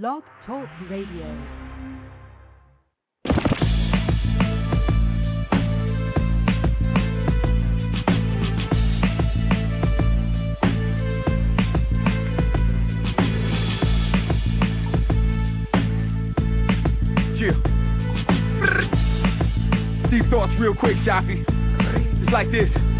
Blog 0.00 0.22
Talk 0.46 0.66
Radio. 0.88 1.36
Real 20.58 20.74
quick, 20.76 20.96
Joffy. 20.98 21.44
It's 22.22 22.32
like 22.32 22.50
this. 22.52 22.91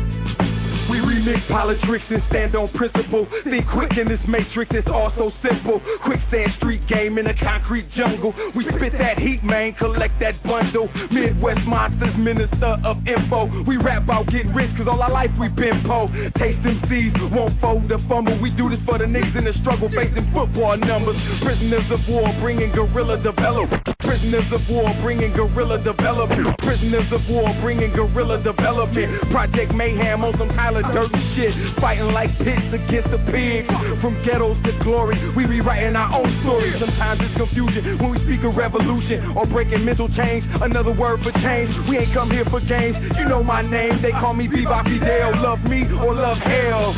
We 0.93 0.99
remix 0.99 1.49
politics 1.49 2.05
and 2.11 2.23
stand 2.29 2.55
on 2.55 2.69
principle. 2.77 3.27
Think 3.45 3.65
quick 3.73 3.97
in 3.97 4.09
this 4.09 4.21
matrix, 4.29 4.73
it's 4.75 4.89
all 4.89 5.11
so 5.17 5.33
simple. 5.41 5.81
Quicksand 6.05 6.53
street 6.59 6.87
game 6.87 7.17
in 7.17 7.29
a 7.29 7.33
concrete 7.33 7.89
jungle. 7.97 8.35
We 8.55 8.69
spit 8.77 8.93
that 9.01 9.19
heat, 9.19 9.43
man, 9.43 9.73
collect 9.81 10.21
that 10.21 10.43
bundle. 10.43 10.91
Midwest 11.11 11.65
monsters, 11.65 12.13
minister 12.19 12.77
of 12.85 12.99
info. 13.09 13.49
We 13.65 13.79
rap 13.79 14.05
about 14.05 14.27
getting 14.29 14.53
rich, 14.53 14.69
cause 14.77 14.87
all 14.87 15.01
our 15.01 15.11
life 15.11 15.31
we 15.41 15.49
been 15.49 15.81
po. 15.87 16.13
Taste 16.37 16.61
MCs, 16.61 17.33
won't 17.33 17.59
fold 17.63 17.89
the 17.89 17.97
fumble. 18.07 18.39
We 18.43 18.51
do 18.51 18.69
this 18.69 18.81
for 18.85 18.99
the 18.99 19.09
niggas 19.09 19.33
in 19.39 19.45
the 19.45 19.55
struggle, 19.65 19.89
facing 19.89 20.29
football 20.35 20.77
numbers. 20.77 21.17
Prisoners 21.41 21.89
of 21.89 22.01
war, 22.07 22.29
bringing 22.43 22.71
guerrilla 22.73 23.17
development. 23.23 23.81
Prisoners 24.01 24.45
of 24.53 24.61
war, 24.69 24.93
bringing 25.01 25.33
guerrilla 25.33 25.83
development. 25.83 26.53
Prisoners 26.59 27.09
of 27.13 27.23
war, 27.31 27.49
bringing 27.63 27.97
guerrilla 27.97 28.43
development. 28.45 29.09
Project 29.31 29.73
Mayhem 29.73 30.23
on 30.23 30.37
some 30.37 30.51
Dirty 30.91 31.23
shit. 31.37 31.55
Fighting 31.81 32.11
like 32.13 32.31
pits 32.39 32.75
against 32.75 33.11
the 33.11 33.19
pigs. 33.31 33.69
From 34.01 34.19
ghettos 34.25 34.57
to 34.65 34.73
glory, 34.83 35.17
we 35.37 35.45
rewriting 35.47 35.95
our 35.95 36.19
own 36.19 36.43
story. 36.43 36.75
Sometimes 36.79 37.21
it's 37.23 37.37
confusion 37.37 37.99
when 37.99 38.11
we 38.11 38.19
speak 38.27 38.45
of 38.45 38.57
revolution 38.57 39.37
or 39.37 39.47
breaking 39.47 39.85
mental 39.85 40.09
chains. 40.09 40.45
Another 40.61 40.93
word 40.93 41.21
for 41.23 41.33
change. 41.33 41.71
We 41.89 41.99
ain't 41.99 42.13
come 42.13 42.31
here 42.31 42.45
for 42.47 42.61
games. 42.61 42.97
You 43.17 43.29
know 43.29 43.43
my 43.43 43.63
name, 43.63 44.03
they 44.03 44.11
call 44.11 44.35
me 44.35 44.49
Viva 44.49 44.83
Fidel. 44.85 45.43
Love 45.43 45.61
me 45.65 45.83
or 46.03 46.15
love 46.15 46.39
hell. 46.39 46.95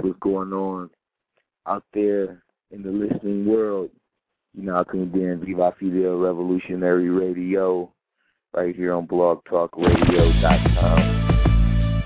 What's 0.00 0.18
going 0.20 0.52
on 0.52 0.90
out 1.68 1.84
there 1.92 2.42
in 2.70 2.82
the 2.82 2.90
listening 2.90 3.46
world? 3.46 3.90
You 4.54 4.62
know, 4.64 4.80
I 4.80 4.84
tuned 4.90 5.14
in 5.14 5.44
Viva 5.44 5.74
Fidel 5.78 6.16
Revolutionary 6.18 7.10
Radio 7.10 7.92
right 8.54 8.74
here 8.74 8.94
on 8.94 9.06
blogtalkradio.com. 9.06 10.98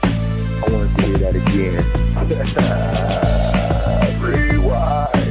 I 0.03 0.69
wanted 0.69 0.97
to 0.97 1.03
hear 1.03 1.19
that 1.19 1.37
again. 1.37 1.85
Rewind. 4.23 5.23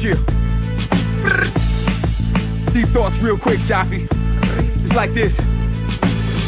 Yeah. 0.00 0.18
Deep 2.72 2.88
thoughts 2.92 3.16
real 3.22 3.38
quick, 3.38 3.58
Joffy. 3.60 4.06
It's 4.84 4.94
like 4.94 5.14
this. 5.14 5.53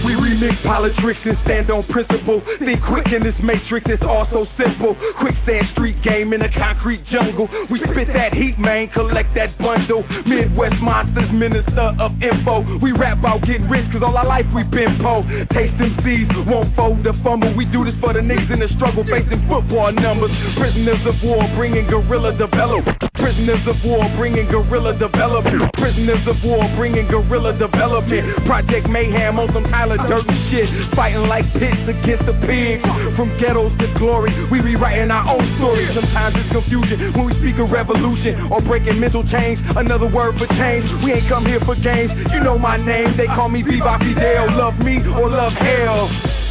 We 0.04 0.12
remix 0.14 0.62
politics 0.62 1.20
and 1.24 1.38
stand 1.44 1.70
on 1.70 1.84
principle. 1.88 2.42
Think 2.58 2.82
quick 2.84 3.06
in 3.12 3.22
this 3.22 3.34
matrix, 3.42 3.86
it's 3.88 4.02
all 4.02 4.26
so 4.30 4.46
simple. 4.58 4.96
Quicksand 5.18 5.68
street 5.72 6.02
game 6.02 6.32
in 6.32 6.42
a 6.42 6.52
concrete 6.52 7.04
jungle. 7.06 7.48
We 7.70 7.80
spit 7.80 8.08
that 8.08 8.34
heat, 8.34 8.58
man, 8.58 8.88
collect 8.90 9.34
that 9.34 9.56
bundle. 9.58 10.04
Midwest 10.26 10.76
monsters, 10.82 11.30
minister 11.32 11.94
of 11.98 12.12
info. 12.22 12.78
We 12.78 12.92
rap 12.92 13.18
about 13.18 13.42
getting 13.42 13.68
rich, 13.68 13.90
cause 13.92 14.02
all 14.02 14.16
our 14.16 14.26
life 14.26 14.46
we 14.54 14.62
been 14.64 14.98
po. 15.02 15.22
Taste 15.52 15.74
seeds 16.04 16.30
won't 16.46 16.74
fold 16.76 17.02
the 17.02 17.12
fumble. 17.24 17.54
We 17.56 17.64
do 17.66 17.84
this 17.84 17.94
for 18.00 18.12
the 18.12 18.20
niggas 18.20 18.52
in 18.52 18.60
the 18.60 18.68
struggle, 18.76 19.04
facing 19.04 19.42
football 19.48 19.92
numbers. 19.92 20.30
Prisoners 20.56 21.02
of 21.06 21.14
war, 21.24 21.42
bringing 21.56 21.86
guerrilla 21.86 22.36
development. 22.36 22.98
Prisoners 23.14 23.66
of 23.66 23.76
war, 23.84 24.04
bringing 24.16 24.46
guerrilla 24.46 24.96
development. 24.98 25.72
Prisoners 25.74 26.22
of 26.26 26.36
war, 26.44 26.62
bringing 26.76 27.08
guerrilla 27.08 27.56
development. 27.58 28.46
Project 28.46 28.88
Mayhem 28.88 29.38
on 29.38 29.52
some 29.52 29.64
Tyler 29.86 30.08
Dirty 30.08 30.50
shit. 30.50 30.68
Fighting 30.94 31.28
like 31.28 31.44
pits 31.54 31.86
against 31.86 32.26
the 32.26 32.34
pigs. 32.46 32.82
From 33.16 33.30
ghettos 33.38 33.72
to 33.78 33.86
glory, 33.98 34.34
we 34.50 34.60
rewriting 34.60 35.10
our 35.10 35.36
own 35.36 35.46
story. 35.58 35.86
Sometimes 35.94 36.34
it's 36.38 36.50
confusion 36.50 37.12
when 37.14 37.26
we 37.26 37.32
speak 37.38 37.58
of 37.62 37.70
revolution 37.70 38.50
or 38.50 38.60
breaking 38.60 38.98
mental 38.98 39.22
chains. 39.30 39.60
Another 39.76 40.10
word 40.10 40.34
for 40.38 40.46
change. 40.58 40.84
We 41.04 41.12
ain't 41.12 41.28
come 41.28 41.46
here 41.46 41.60
for 41.60 41.76
games. 41.76 42.10
You 42.32 42.40
know 42.40 42.58
my 42.58 42.76
name, 42.76 43.16
they 43.16 43.26
call 43.26 43.48
me 43.48 43.62
Viva 43.62 43.98
Fidel. 44.00 44.56
Love 44.58 44.78
me 44.78 44.98
or 44.98 45.30
love 45.30 45.52
hell. 45.52 46.45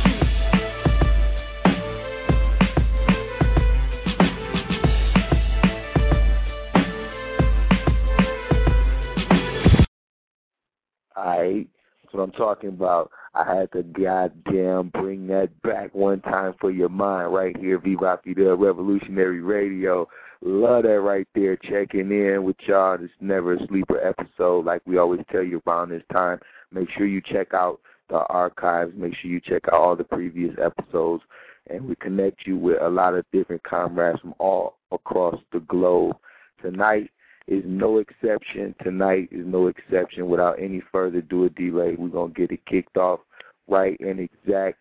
I'm 12.25 12.31
talking 12.31 12.69
about. 12.69 13.12
I 13.36 13.44
had 13.44 13.72
to 13.74 13.84
goddamn 13.84 14.90
bring 14.90 15.28
that 15.28 15.50
back 15.62 15.94
one 15.94 16.22
time 16.22 16.56
for 16.59 16.72
your 16.72 16.90
mind 16.90 17.31
right 17.31 17.56
here, 17.56 17.78
Viva 17.78 18.19
Fidel 18.24 18.58
Revolutionary 18.58 19.41
Radio. 19.41 20.08
Love 20.41 20.84
that 20.84 21.02
right 21.02 21.28
there, 21.35 21.56
checking 21.56 22.12
in 22.12 22.44
with 22.44 22.56
y'all. 22.66 22.97
It's 23.00 23.14
never 23.19 23.53
a 23.53 23.68
sleeper 23.68 24.00
episode, 24.03 24.66
like 24.66 24.81
we 24.88 24.97
always 24.97 25.22
tell 25.31 25.44
you 25.44 25.62
around 25.68 25.90
this 25.90 26.02
time. 26.12 26.40
Make 26.72 26.90
sure 26.97 27.06
you 27.06 27.22
check 27.22 27.53
out 27.53 27.80
the 28.09 28.25
archives. 28.25 28.94
Make 28.96 29.14
sure 29.18 29.30
you 29.30 29.40
check 29.40 29.68
out 29.68 29.74
all 29.74 29.96
the 29.96 30.03
previous 30.03 30.56
episodes, 30.59 31.24
and 31.69 31.85
we 31.88 31.96
connect 31.97 32.47
you 32.47 32.58
with 32.58 32.81
a 32.81 32.90
lot 32.90 33.14
of 33.14 33.24
different 33.31 33.62
comrades 33.62 34.19
from 34.22 34.34
all 34.40 34.78
across 34.91 35.40
the 35.53 35.59
globe. 35.59 36.16
Tonight 36.59 37.12
is 37.48 37.64
no 37.66 38.00
exception. 38.00 38.74
Tonight 38.84 39.30
is 39.32 39.46
no 39.46 39.68
exception. 39.68 40.28
Without 40.28 40.60
any 40.60 40.82
further 40.92 41.20
ado 41.20 41.46
or 41.46 41.50
delay, 41.50 41.96
we're 41.98 42.10
gonna 42.10 42.34
get 42.34 42.52
it 42.52 42.66
kicked 42.66 42.98
off 42.98 43.20
right 43.68 44.00
and 44.00 44.20
exact. 44.20 44.78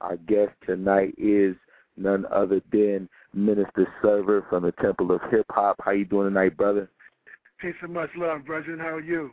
Our 0.00 0.16
guest 0.16 0.52
tonight 0.66 1.14
is 1.16 1.56
none 1.96 2.26
other 2.30 2.60
than 2.72 3.08
Minister 3.32 3.86
Server 4.02 4.44
from 4.50 4.64
the 4.64 4.72
Temple 4.72 5.12
of 5.12 5.20
Hip 5.30 5.46
Hop. 5.50 5.76
How 5.80 5.92
you 5.92 6.04
doing 6.04 6.28
tonight, 6.28 6.56
brother? 6.56 6.88
Peace 7.60 7.74
and 7.82 7.94
much 7.94 8.10
love, 8.16 8.44
brethren. 8.44 8.78
How 8.78 8.94
are 8.94 9.00
you? 9.00 9.30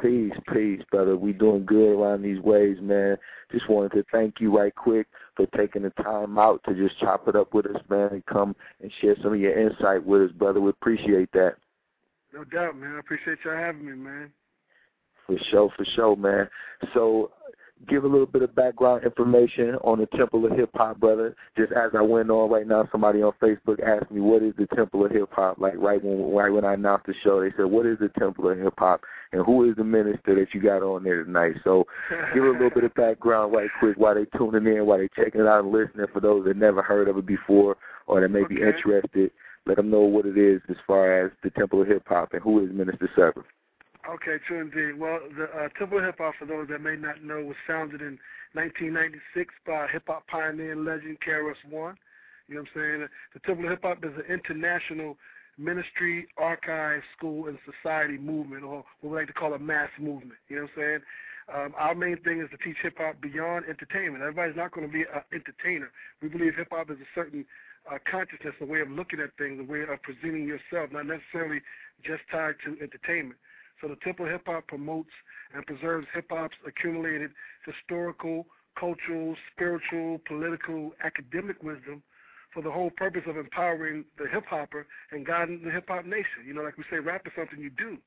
Peace, 0.00 0.32
peace, 0.52 0.80
brother. 0.90 1.16
We 1.16 1.32
doing 1.32 1.66
good 1.66 1.92
around 1.92 2.22
these 2.22 2.40
ways, 2.40 2.78
man. 2.80 3.18
Just 3.50 3.68
wanted 3.68 3.92
to 3.92 4.04
thank 4.10 4.40
you 4.40 4.56
right 4.56 4.74
quick 4.74 5.06
for 5.36 5.46
taking 5.48 5.82
the 5.82 5.90
time 5.90 6.38
out 6.38 6.62
to 6.66 6.74
just 6.74 6.98
chop 6.98 7.28
it 7.28 7.36
up 7.36 7.52
with 7.52 7.66
us, 7.66 7.80
man, 7.90 8.08
and 8.12 8.26
come 8.26 8.56
and 8.80 8.90
share 9.00 9.16
some 9.22 9.34
of 9.34 9.40
your 9.40 9.58
insight 9.58 10.04
with 10.04 10.22
us, 10.22 10.32
brother. 10.32 10.60
We 10.60 10.70
appreciate 10.70 11.30
that. 11.32 11.56
No 12.32 12.44
doubt, 12.44 12.76
man. 12.76 12.96
I 12.96 12.98
appreciate 13.00 13.38
y'all 13.44 13.56
having 13.56 13.84
me, 13.84 13.92
man. 13.92 14.30
For 15.26 15.36
sure, 15.50 15.70
for 15.76 15.84
sure, 15.94 16.16
man. 16.16 16.48
So, 16.94 17.30
give 17.88 18.04
a 18.04 18.08
little 18.08 18.26
bit 18.26 18.42
of 18.42 18.54
background 18.54 19.04
information 19.04 19.74
on 19.82 19.98
the 19.98 20.06
Temple 20.16 20.46
of 20.46 20.52
Hip 20.52 20.70
Hop, 20.74 20.98
brother. 20.98 21.36
Just 21.56 21.72
as 21.72 21.90
I 21.96 22.00
went 22.00 22.30
on 22.30 22.50
right 22.50 22.66
now, 22.66 22.88
somebody 22.90 23.22
on 23.22 23.32
Facebook 23.42 23.80
asked 23.82 24.10
me, 24.10 24.20
"What 24.20 24.42
is 24.42 24.54
the 24.56 24.66
Temple 24.74 25.04
of 25.04 25.12
Hip 25.12 25.28
Hop?" 25.32 25.58
Like 25.58 25.74
right 25.76 26.02
when 26.02 26.32
right 26.32 26.50
when 26.52 26.64
I 26.64 26.74
announced 26.74 27.06
the 27.06 27.14
show, 27.22 27.40
they 27.40 27.52
said, 27.56 27.66
"What 27.66 27.86
is 27.86 27.98
the 27.98 28.08
Temple 28.18 28.50
of 28.50 28.58
Hip 28.58 28.74
Hop?" 28.78 29.04
And 29.32 29.44
who 29.44 29.68
is 29.68 29.76
the 29.76 29.84
minister 29.84 30.34
that 30.34 30.54
you 30.54 30.60
got 30.60 30.82
on 30.82 31.04
there 31.04 31.24
tonight? 31.24 31.56
So, 31.64 31.86
give 32.34 32.44
a 32.44 32.50
little 32.50 32.70
bit 32.70 32.84
of 32.84 32.94
background 32.94 33.52
right 33.52 33.70
quick 33.78 33.96
while 33.96 34.14
they 34.14 34.26
tuning 34.36 34.66
in, 34.66 34.86
while 34.86 34.98
they 34.98 35.08
checking 35.14 35.40
it 35.40 35.46
out 35.46 35.64
and 35.64 35.72
listening. 35.72 36.06
For 36.12 36.20
those 36.20 36.44
that 36.46 36.56
never 36.56 36.82
heard 36.82 37.08
of 37.08 37.16
it 37.18 37.26
before 37.26 37.76
or 38.06 38.20
that 38.20 38.28
may 38.28 38.44
be 38.44 38.60
interested, 38.60 39.30
let 39.66 39.76
them 39.76 39.90
know 39.90 40.00
what 40.00 40.26
it 40.26 40.36
is 40.36 40.60
as 40.68 40.76
far 40.86 41.24
as 41.24 41.32
the 41.42 41.50
Temple 41.50 41.82
of 41.82 41.88
Hip 41.88 42.04
Hop 42.08 42.32
and 42.32 42.42
who 42.42 42.64
is 42.64 42.72
Minister 42.72 43.08
Server. 43.14 43.44
Okay, 44.08 44.36
true 44.46 44.60
indeed. 44.60 44.98
Well, 44.98 45.20
the 45.36 45.44
uh, 45.44 45.68
Temple 45.78 45.98
of 45.98 46.04
Hip 46.04 46.18
Hop, 46.18 46.34
for 46.38 46.46
those 46.46 46.68
that 46.68 46.80
may 46.80 46.96
not 46.96 47.22
know, 47.22 47.44
was 47.44 47.56
founded 47.66 48.00
in 48.00 48.18
1996 48.54 49.54
by 49.66 49.86
hip 49.86 50.02
hop 50.06 50.26
pioneer 50.26 50.72
and 50.72 50.84
legend 50.84 51.18
KRS 51.26 51.70
One. 51.70 51.96
You 52.48 52.56
know 52.56 52.62
what 52.62 52.82
I'm 52.82 52.98
saying? 52.98 53.08
The 53.34 53.40
Temple 53.40 53.66
of 53.66 53.70
Hip 53.70 53.82
Hop 53.82 54.04
is 54.04 54.12
an 54.16 54.26
international 54.28 55.16
ministry, 55.56 56.26
archive, 56.36 57.02
school, 57.16 57.46
and 57.46 57.58
society 57.64 58.18
movement, 58.18 58.64
or 58.64 58.84
what 59.00 59.10
we 59.10 59.16
like 59.16 59.28
to 59.28 59.32
call 59.32 59.54
a 59.54 59.58
mass 59.58 59.90
movement. 60.00 60.38
You 60.48 60.56
know 60.56 60.62
what 60.62 60.70
I'm 60.72 60.82
saying? 60.82 61.00
Um, 61.54 61.74
our 61.76 61.94
main 61.94 62.16
thing 62.22 62.40
is 62.40 62.48
to 62.50 62.56
teach 62.58 62.76
hip 62.82 62.94
hop 62.98 63.20
beyond 63.20 63.66
entertainment. 63.68 64.22
Everybody's 64.22 64.56
not 64.56 64.72
going 64.72 64.86
to 64.86 64.92
be 64.92 65.02
an 65.02 65.22
entertainer. 65.32 65.90
We 66.22 66.28
believe 66.28 66.54
hip 66.56 66.68
hop 66.70 66.90
is 66.90 66.98
a 66.98 67.08
certain 67.14 67.44
uh, 67.90 67.98
consciousness, 68.10 68.54
a 68.60 68.66
way 68.66 68.80
of 68.80 68.90
looking 68.90 69.20
at 69.20 69.30
things, 69.36 69.60
a 69.60 69.64
way 69.70 69.82
of 69.82 70.02
presenting 70.02 70.46
yourself, 70.46 70.92
not 70.92 71.06
necessarily 71.06 71.60
just 72.04 72.22
tied 72.30 72.54
to 72.64 72.76
entertainment. 72.82 73.38
So 73.80 73.88
the 73.88 73.96
Temple 73.96 74.26
Hip 74.26 74.42
Hop 74.46 74.66
promotes 74.68 75.10
and 75.54 75.66
preserves 75.66 76.06
hip 76.14 76.26
hop's 76.30 76.56
accumulated 76.66 77.32
historical, 77.66 78.46
cultural, 78.78 79.34
spiritual, 79.52 80.20
political, 80.26 80.92
academic 81.02 81.62
wisdom 81.62 82.02
for 82.54 82.62
the 82.62 82.70
whole 82.70 82.90
purpose 82.90 83.22
of 83.26 83.36
empowering 83.36 84.04
the 84.18 84.28
hip 84.28 84.44
hopper 84.46 84.86
and 85.10 85.26
guiding 85.26 85.62
the 85.64 85.70
hip 85.70 85.86
hop 85.88 86.04
nation. 86.04 86.46
You 86.46 86.54
know, 86.54 86.62
like 86.62 86.78
we 86.78 86.84
say, 86.90 86.98
rap 86.98 87.26
is 87.26 87.32
something 87.36 87.58
you 87.58 87.70
do. 87.70 87.98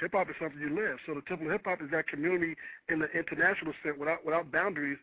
Hip 0.00 0.12
hop 0.12 0.28
is 0.28 0.36
something 0.40 0.60
you 0.60 0.74
live. 0.74 0.98
So 1.06 1.14
the 1.14 1.22
Temple 1.22 1.46
of 1.46 1.52
Hip 1.52 1.66
Hop 1.66 1.80
is 1.80 1.90
that 1.92 2.08
community 2.08 2.56
in 2.88 2.98
the 2.98 3.10
international 3.12 3.72
sense, 3.82 3.96
without 3.98 4.24
without 4.24 4.50
boundaries. 4.50 4.98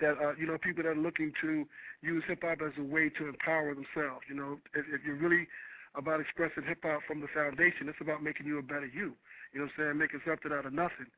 That 0.00 0.18
uh, 0.20 0.34
you 0.38 0.46
know, 0.46 0.58
people 0.58 0.82
that 0.82 0.90
are 0.90 0.94
looking 0.94 1.32
to 1.40 1.64
use 2.02 2.22
hip 2.28 2.42
hop 2.42 2.60
as 2.60 2.72
a 2.78 2.82
way 2.82 3.08
to 3.16 3.28
empower 3.28 3.74
themselves. 3.74 4.28
You 4.28 4.36
know, 4.36 4.58
if, 4.74 4.84
if 4.92 5.00
you're 5.06 5.16
really 5.16 5.48
about 5.94 6.20
expressing 6.20 6.64
hip 6.64 6.80
hop 6.82 7.00
from 7.06 7.20
the 7.20 7.28
foundation, 7.32 7.88
it's 7.88 8.00
about 8.00 8.22
making 8.22 8.46
you 8.46 8.58
a 8.58 8.62
better 8.62 8.86
you. 8.86 9.16
You 9.52 9.60
know 9.60 9.66
what 9.66 9.84
I'm 9.84 9.96
saying? 9.96 9.98
Making 9.98 10.20
something 10.26 10.52
out 10.52 10.66
of 10.66 10.72
nothing. 10.72 11.08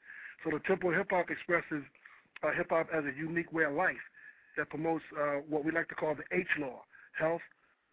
So 0.44 0.50
the 0.50 0.60
Temple 0.60 0.90
Hip 0.92 1.10
Hop 1.10 1.30
expresses 1.30 1.82
uh, 2.42 2.52
hip 2.52 2.68
hop 2.70 2.86
as 2.94 3.04
a 3.04 3.16
unique 3.18 3.52
way 3.52 3.64
of 3.64 3.74
life 3.74 4.04
that 4.56 4.70
promotes 4.70 5.04
uh, 5.18 5.42
what 5.48 5.64
we 5.64 5.72
like 5.72 5.88
to 5.88 5.94
call 5.94 6.14
the 6.14 6.24
H 6.36 6.46
law: 6.58 6.82
health, 7.18 7.42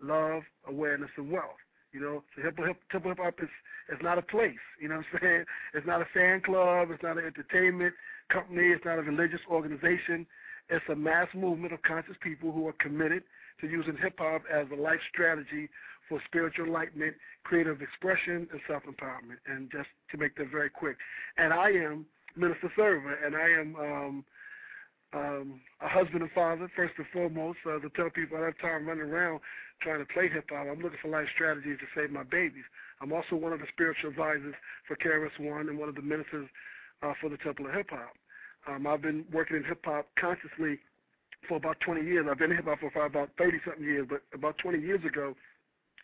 love, 0.01 0.43
awareness, 0.67 1.09
and 1.17 1.31
wealth. 1.31 1.57
You 1.91 2.01
know, 2.01 2.23
so 2.35 2.43
hip 2.43 2.57
hip 2.57 2.77
temple 2.91 3.11
hip 3.11 3.19
hop 3.19 3.35
is 3.41 3.49
is 3.89 3.99
not 4.01 4.17
a 4.17 4.21
place. 4.21 4.61
You 4.79 4.89
know 4.89 4.97
what 4.97 5.05
I'm 5.13 5.19
saying? 5.21 5.45
It's 5.73 5.87
not 5.87 6.01
a 6.01 6.07
fan 6.13 6.41
club. 6.41 6.89
It's 6.91 7.03
not 7.03 7.17
an 7.17 7.25
entertainment 7.25 7.93
company. 8.29 8.67
It's 8.67 8.85
not 8.85 8.99
a 8.99 9.03
religious 9.03 9.41
organization. 9.49 10.27
It's 10.69 10.85
a 10.89 10.95
mass 10.95 11.27
movement 11.33 11.73
of 11.73 11.81
conscious 11.83 12.15
people 12.21 12.51
who 12.51 12.67
are 12.67 12.73
committed 12.73 13.23
to 13.61 13.67
using 13.67 13.97
hip 13.97 14.15
hop 14.17 14.43
as 14.51 14.67
a 14.71 14.75
life 14.75 14.99
strategy 15.11 15.69
for 16.09 16.21
spiritual 16.25 16.65
enlightenment, 16.65 17.15
creative 17.43 17.81
expression, 17.81 18.47
and 18.51 18.61
self 18.67 18.83
empowerment. 18.83 19.37
And 19.47 19.71
just 19.71 19.89
to 20.11 20.17
make 20.17 20.35
that 20.37 20.51
very 20.51 20.69
quick, 20.69 20.97
and 21.37 21.53
I 21.53 21.69
am 21.69 22.05
Minister 22.35 22.71
Server, 22.75 23.13
and 23.13 23.35
I 23.35 23.49
am 23.49 23.75
um, 23.75 24.25
um, 25.13 25.61
a 25.81 25.87
husband 25.87 26.21
and 26.21 26.31
father, 26.31 26.69
first 26.75 26.93
and 26.97 27.07
foremost, 27.13 27.59
uh, 27.65 27.79
to 27.79 27.89
tell 27.95 28.09
people 28.09 28.37
I 28.37 28.45
have 28.45 28.59
time 28.59 28.87
running 28.87 29.09
around 29.09 29.39
trying 29.81 29.99
to 29.99 30.13
play 30.13 30.29
hip 30.29 30.45
hop. 30.49 30.67
I'm 30.67 30.81
looking 30.81 30.99
for 31.01 31.09
life 31.09 31.27
strategies 31.33 31.77
to 31.79 31.87
save 31.99 32.11
my 32.11 32.23
babies. 32.23 32.63
I'm 33.01 33.11
also 33.11 33.35
one 33.35 33.53
of 33.53 33.59
the 33.59 33.67
spiritual 33.71 34.09
advisors 34.09 34.55
for 34.87 34.95
KRS 34.95 35.39
One 35.39 35.69
and 35.69 35.77
one 35.77 35.89
of 35.89 35.95
the 35.95 36.01
ministers 36.01 36.47
uh, 37.03 37.13
for 37.19 37.29
the 37.29 37.37
Temple 37.37 37.67
of 37.67 37.73
Hip 37.73 37.89
Hop. 37.89 38.13
Um, 38.67 38.87
I've 38.87 39.01
been 39.01 39.25
working 39.31 39.57
in 39.57 39.63
hip 39.63 39.85
hop 39.85 40.07
consciously 40.19 40.79
for 41.47 41.57
about 41.57 41.79
20 41.81 42.01
years. 42.01 42.25
I've 42.29 42.39
been 42.39 42.51
in 42.51 42.57
hip 42.57 42.65
hop 42.65 42.79
for 42.79 43.05
about 43.05 43.29
30 43.37 43.59
something 43.65 43.83
years, 43.83 44.07
but 44.09 44.23
about 44.33 44.57
20 44.57 44.79
years 44.79 45.03
ago, 45.05 45.35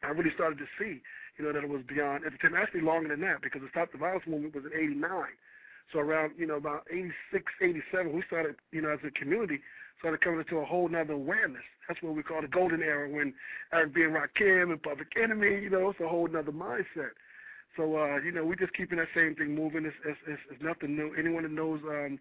I 0.04 0.10
really 0.10 0.32
started 0.34 0.58
to 0.60 0.66
see, 0.80 1.02
you 1.38 1.46
know, 1.46 1.54
that 1.54 1.64
it 1.64 1.70
was 1.70 1.82
beyond 1.88 2.26
entertainment. 2.26 2.64
Actually, 2.64 2.82
longer 2.82 3.10
than 3.10 3.22
that, 3.22 3.42
because 3.42 3.62
the 3.62 3.70
Stop 3.70 3.92
the 3.92 3.98
Violence 3.98 4.26
movement 4.28 4.56
was 4.56 4.66
in 4.66 4.74
'89. 4.74 5.26
So 5.94 6.00
around, 6.00 6.34
you 6.38 6.48
know, 6.48 6.56
about 6.56 6.86
86, 6.90 7.44
87, 7.62 8.14
we 8.14 8.24
started, 8.26 8.56
you 8.72 8.82
know, 8.82 8.90
as 8.90 9.00
a 9.06 9.12
community, 9.12 9.60
started 10.00 10.22
coming 10.22 10.40
into 10.40 10.58
a 10.58 10.66
whole 10.66 10.88
nother 10.88 11.14
awareness. 11.14 11.64
That's 11.88 12.02
what 12.02 12.16
we 12.16 12.24
call 12.24 12.42
the 12.42 12.48
golden 12.48 12.82
era 12.82 13.10
when 13.10 13.34
Eric 13.74 13.94
B. 13.94 14.04
and 14.04 14.16
Rakim 14.16 14.72
and 14.72 14.82
Public 14.82 15.10
Enemy, 15.22 15.62
you 15.62 15.70
know, 15.70 15.90
it's 15.90 16.00
a 16.00 16.08
whole 16.08 16.28
nother 16.28 16.52
mindset. 16.52 17.12
So, 17.76 17.98
uh, 17.98 18.18
you 18.18 18.32
know, 18.32 18.46
we're 18.46 18.56
just 18.56 18.74
keeping 18.74 18.98
that 18.98 19.08
same 19.16 19.36
thing 19.36 19.54
moving. 19.54 19.86
It's, 19.86 19.96
it's, 20.06 20.20
it's, 20.28 20.42
it's 20.52 20.64
nothing 20.64 20.96
new. 20.96 21.14
Anyone 21.16 21.44
that 21.44 21.52
knows 21.52 21.82
um, 21.88 22.20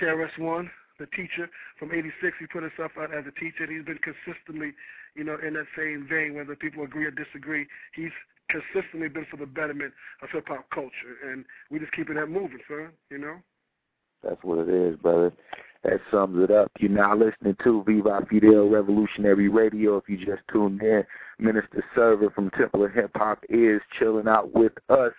KRS-One, 0.00 0.70
the 0.98 1.06
teacher 1.06 1.48
from 1.78 1.92
86, 1.92 2.36
he 2.38 2.46
put 2.46 2.62
himself 2.62 2.92
out 2.98 3.14
as 3.14 3.24
a 3.26 3.40
teacher. 3.40 3.64
And 3.64 3.72
he's 3.72 3.84
been 3.84 3.98
consistently, 3.98 4.72
you 5.14 5.24
know, 5.24 5.36
in 5.46 5.54
that 5.54 5.66
same 5.76 6.06
vein, 6.08 6.34
whether 6.34 6.56
people 6.56 6.84
agree 6.84 7.04
or 7.04 7.10
disagree. 7.10 7.66
He's 7.94 8.12
consistently 8.48 9.08
been 9.08 9.26
for 9.30 9.36
the 9.36 9.46
betterment 9.46 9.92
of 10.22 10.30
hip 10.30 10.48
hop 10.48 10.70
culture, 10.70 11.18
and 11.28 11.44
we 11.70 11.78
just 11.78 11.92
keeping 11.92 12.14
that 12.14 12.28
moving, 12.28 12.60
sir. 12.68 12.90
You 13.10 13.18
know. 13.18 13.36
That's 14.22 14.42
what 14.42 14.58
it 14.60 14.68
is, 14.68 14.96
brother. 14.96 15.32
That 15.84 16.00
sums 16.10 16.42
it 16.42 16.50
up. 16.50 16.70
You're 16.78 16.90
now 16.90 17.14
listening 17.14 17.56
to 17.62 17.84
Viva 17.84 18.26
Fidel 18.28 18.68
Revolutionary 18.68 19.48
Radio. 19.48 19.96
If 19.98 20.08
you 20.08 20.16
just 20.16 20.42
tuned 20.52 20.82
in, 20.82 21.04
Minister 21.38 21.84
Server 21.94 22.30
from 22.30 22.50
Temple 22.50 22.84
of 22.84 22.92
Hip 22.92 23.10
Hop 23.16 23.44
is 23.48 23.80
chilling 23.98 24.26
out 24.26 24.54
with 24.54 24.72
us, 24.88 25.12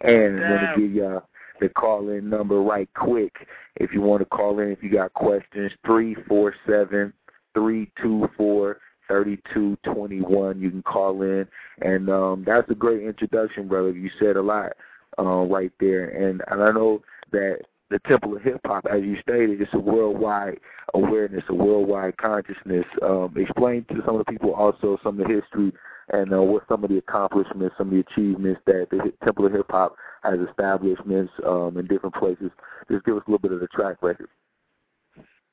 and 0.00 0.38
going 0.38 0.60
to 0.60 0.74
give 0.76 0.92
y'all 0.92 1.28
the 1.62 1.68
call 1.68 2.08
in 2.10 2.28
number 2.28 2.60
right 2.60 2.88
quick. 2.94 3.46
If 3.76 3.92
you 3.92 4.00
want 4.00 4.20
to 4.20 4.26
call 4.26 4.58
in, 4.58 4.70
if 4.70 4.82
you 4.82 4.90
got 4.90 5.14
questions, 5.14 5.72
three 5.86 6.16
four 6.28 6.54
seven 6.66 7.12
three 7.54 7.90
two 8.02 8.28
four 8.36 8.78
thirty 9.08 9.38
two 9.54 9.78
twenty 9.84 10.20
one 10.20 10.60
You 10.60 10.70
can 10.70 10.82
call 10.82 11.22
in. 11.22 11.46
And 11.80 12.10
um, 12.10 12.44
that's 12.46 12.68
a 12.70 12.74
great 12.74 13.02
introduction, 13.02 13.68
brother. 13.68 13.92
You 13.92 14.10
said 14.18 14.36
a 14.36 14.42
lot 14.42 14.72
uh, 15.18 15.44
right 15.44 15.72
there. 15.78 16.08
And, 16.08 16.42
and 16.48 16.62
I 16.62 16.72
know 16.72 17.02
that 17.30 17.60
the 17.90 18.00
Temple 18.08 18.36
of 18.36 18.42
Hip 18.42 18.60
Hop, 18.66 18.86
as 18.90 19.02
you 19.02 19.20
stated, 19.20 19.60
it's 19.60 19.74
a 19.74 19.78
worldwide 19.78 20.58
awareness, 20.94 21.44
a 21.48 21.54
worldwide 21.54 22.16
consciousness. 22.16 22.86
Um, 23.02 23.34
explain 23.36 23.84
to 23.90 24.02
some 24.04 24.18
of 24.18 24.24
the 24.24 24.32
people 24.32 24.54
also 24.54 24.98
some 25.04 25.20
of 25.20 25.28
the 25.28 25.34
history 25.34 25.72
and 26.10 26.32
uh, 26.32 26.42
what 26.42 26.64
some 26.68 26.84
of 26.84 26.90
the 26.90 26.98
accomplishments, 26.98 27.74
some 27.78 27.88
of 27.88 27.94
the 27.94 28.00
achievements 28.00 28.60
that 28.66 28.88
the 28.90 29.12
Temple 29.24 29.46
of 29.46 29.52
Hip 29.52 29.66
Hop 29.70 29.94
has 30.22 30.38
establishments 30.48 31.32
um, 31.46 31.76
in 31.78 31.86
different 31.86 32.14
places. 32.14 32.50
Just 32.90 33.04
give 33.04 33.16
us 33.16 33.22
a 33.26 33.30
little 33.30 33.38
bit 33.38 33.52
of 33.52 33.60
the 33.60 33.68
track 33.68 34.02
record. 34.02 34.28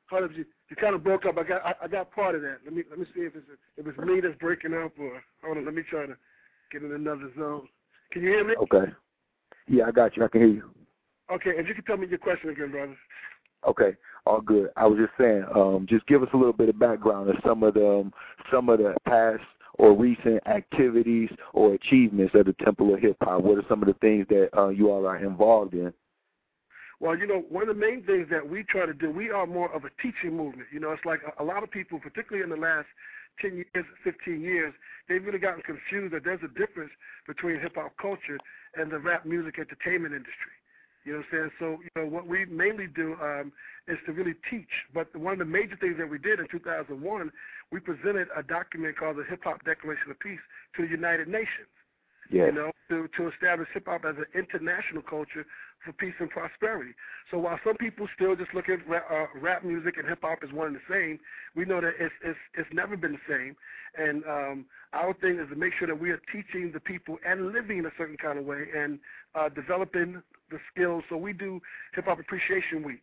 Hold 0.09 0.23
up, 0.23 0.31
you, 0.35 0.45
you 0.69 0.75
kind 0.75 0.95
of 0.95 1.03
broke 1.03 1.25
up. 1.25 1.37
I 1.37 1.43
got 1.43 1.65
I, 1.65 1.73
I 1.83 1.87
got 1.87 2.11
part 2.11 2.35
of 2.35 2.41
that. 2.41 2.57
Let 2.65 2.73
me 2.73 2.83
let 2.89 2.99
me 2.99 3.05
see 3.13 3.21
if 3.21 3.35
it's 3.35 3.45
if 3.77 3.85
it's 3.85 3.97
me 3.99 4.19
that's 4.21 4.37
breaking 4.39 4.73
up 4.73 4.91
or 4.99 5.21
hold 5.43 5.57
on. 5.57 5.65
Let 5.65 5.75
me 5.75 5.83
try 5.89 6.07
to 6.07 6.15
get 6.71 6.83
in 6.83 6.91
another 6.91 7.31
zone. 7.37 7.67
Can 8.11 8.23
you 8.23 8.29
hear 8.29 8.43
me? 8.43 8.55
Okay. 8.63 8.91
Yeah, 9.67 9.85
I 9.85 9.91
got 9.91 10.17
you. 10.17 10.25
I 10.25 10.27
can 10.27 10.41
hear 10.41 10.49
you. 10.49 10.69
Okay, 11.31 11.51
and 11.57 11.67
you 11.67 11.75
can 11.75 11.83
tell 11.83 11.97
me 11.97 12.07
your 12.07 12.17
question 12.17 12.49
again, 12.49 12.71
brother. 12.71 12.97
Okay, 13.67 13.95
all 14.25 14.41
good. 14.41 14.69
I 14.75 14.87
was 14.87 14.97
just 14.97 15.11
saying, 15.19 15.45
um, 15.53 15.85
just 15.87 16.07
give 16.07 16.23
us 16.23 16.29
a 16.33 16.37
little 16.37 16.53
bit 16.53 16.69
of 16.69 16.79
background 16.79 17.29
of 17.29 17.35
some 17.45 17.61
of 17.61 17.75
the 17.75 17.87
um, 17.87 18.13
some 18.51 18.69
of 18.69 18.79
the 18.79 18.95
past 19.07 19.43
or 19.79 19.93
recent 19.97 20.45
activities 20.45 21.29
or 21.53 21.73
achievements 21.73 22.35
at 22.37 22.45
the 22.45 22.55
Temple 22.63 22.93
of 22.93 22.99
Hip 22.99 23.17
Hop. 23.21 23.41
What 23.41 23.57
are 23.57 23.65
some 23.67 23.81
of 23.81 23.87
the 23.87 23.95
things 23.95 24.27
that 24.27 24.49
uh, 24.55 24.67
you 24.67 24.91
all 24.91 25.07
are 25.07 25.17
involved 25.17 25.73
in? 25.73 25.93
Well, 26.99 27.17
you 27.17 27.25
know, 27.25 27.45
one 27.49 27.63
of 27.63 27.69
the 27.69 27.79
main 27.79 28.03
things 28.03 28.27
that 28.29 28.47
we 28.47 28.63
try 28.63 28.85
to 28.85 28.93
do, 28.93 29.09
we 29.09 29.31
are 29.31 29.47
more 29.47 29.73
of 29.73 29.85
a 29.85 29.89
teaching 30.01 30.35
movement. 30.35 30.67
You 30.71 30.81
know, 30.81 30.91
it's 30.91 31.05
like 31.05 31.21
a, 31.23 31.41
a 31.41 31.45
lot 31.45 31.63
of 31.63 31.71
people, 31.71 31.97
particularly 31.97 32.43
in 32.43 32.49
the 32.49 32.61
last 32.61 32.87
10 33.41 33.55
years, 33.55 33.85
15 34.03 34.41
years, 34.41 34.73
they've 35.07 35.23
really 35.23 35.39
gotten 35.39 35.61
confused 35.61 36.13
that 36.13 36.25
there's 36.25 36.43
a 36.43 36.59
difference 36.59 36.91
between 37.25 37.57
hip 37.61 37.75
hop 37.75 37.93
culture 38.01 38.37
and 38.75 38.91
the 38.91 38.99
rap 38.99 39.25
music 39.25 39.59
entertainment 39.59 40.13
industry. 40.13 40.51
You 41.05 41.13
know 41.13 41.19
what 41.19 41.39
I'm 41.39 41.49
saying? 41.49 41.51
So, 41.59 41.65
you 41.81 41.89
know, 41.95 42.05
what 42.05 42.27
we 42.27 42.45
mainly 42.45 42.87
do 42.87 43.15
um, 43.21 43.53
is 43.87 43.97
to 44.05 44.11
really 44.11 44.35
teach. 44.49 44.69
But 44.93 45.15
one 45.15 45.33
of 45.33 45.39
the 45.39 45.45
major 45.45 45.77
things 45.77 45.95
that 45.97 46.09
we 46.09 46.17
did 46.17 46.39
in 46.39 46.47
2001, 46.51 47.31
we 47.71 47.79
presented 47.79 48.27
a 48.35 48.43
document 48.43 48.97
called 48.97 49.17
the 49.17 49.23
Hip 49.29 49.43
Hop 49.43 49.63
Declaration 49.63 50.11
of 50.11 50.19
Peace 50.19 50.39
to 50.75 50.83
the 50.83 50.89
United 50.89 51.27
Nations. 51.27 51.69
Yes. 52.31 52.51
You 52.53 52.59
know, 52.59 52.71
to 52.89 53.07
to 53.17 53.29
establish 53.29 53.67
hip 53.73 53.87
hop 53.87 54.05
as 54.05 54.15
an 54.17 54.25
international 54.35 55.01
culture 55.01 55.45
for 55.83 55.93
peace 55.93 56.13
and 56.19 56.29
prosperity. 56.29 56.91
So 57.31 57.39
while 57.39 57.59
some 57.63 57.75
people 57.75 58.07
still 58.13 58.35
just 58.35 58.53
look 58.53 58.69
at 58.69 58.87
rap, 58.87 59.05
uh, 59.09 59.25
rap 59.39 59.63
music 59.63 59.97
and 59.97 60.07
hip 60.07 60.19
hop 60.21 60.39
as 60.43 60.53
one 60.53 60.67
and 60.67 60.75
the 60.75 60.81
same, 60.87 61.19
we 61.55 61.65
know 61.65 61.81
that 61.81 61.93
it's 61.99 62.13
it's 62.23 62.37
it's 62.53 62.69
never 62.71 62.95
been 62.95 63.13
the 63.13 63.27
same. 63.27 63.55
And 63.97 64.23
um, 64.25 64.65
our 64.93 65.13
thing 65.15 65.39
is 65.39 65.49
to 65.49 65.55
make 65.55 65.73
sure 65.79 65.87
that 65.87 65.99
we 65.99 66.11
are 66.11 66.21
teaching 66.31 66.71
the 66.71 66.79
people 66.79 67.17
and 67.25 67.51
living 67.51 67.79
in 67.79 67.85
a 67.87 67.91
certain 67.97 68.17
kind 68.17 68.37
of 68.37 68.45
way 68.45 68.67
and 68.77 68.99
uh, 69.33 69.49
developing 69.49 70.21
the 70.51 70.59
skills. 70.71 71.03
So 71.09 71.17
we 71.17 71.33
do 71.33 71.59
Hip 71.95 72.05
Hop 72.05 72.19
Appreciation 72.19 72.83
Week 72.83 73.01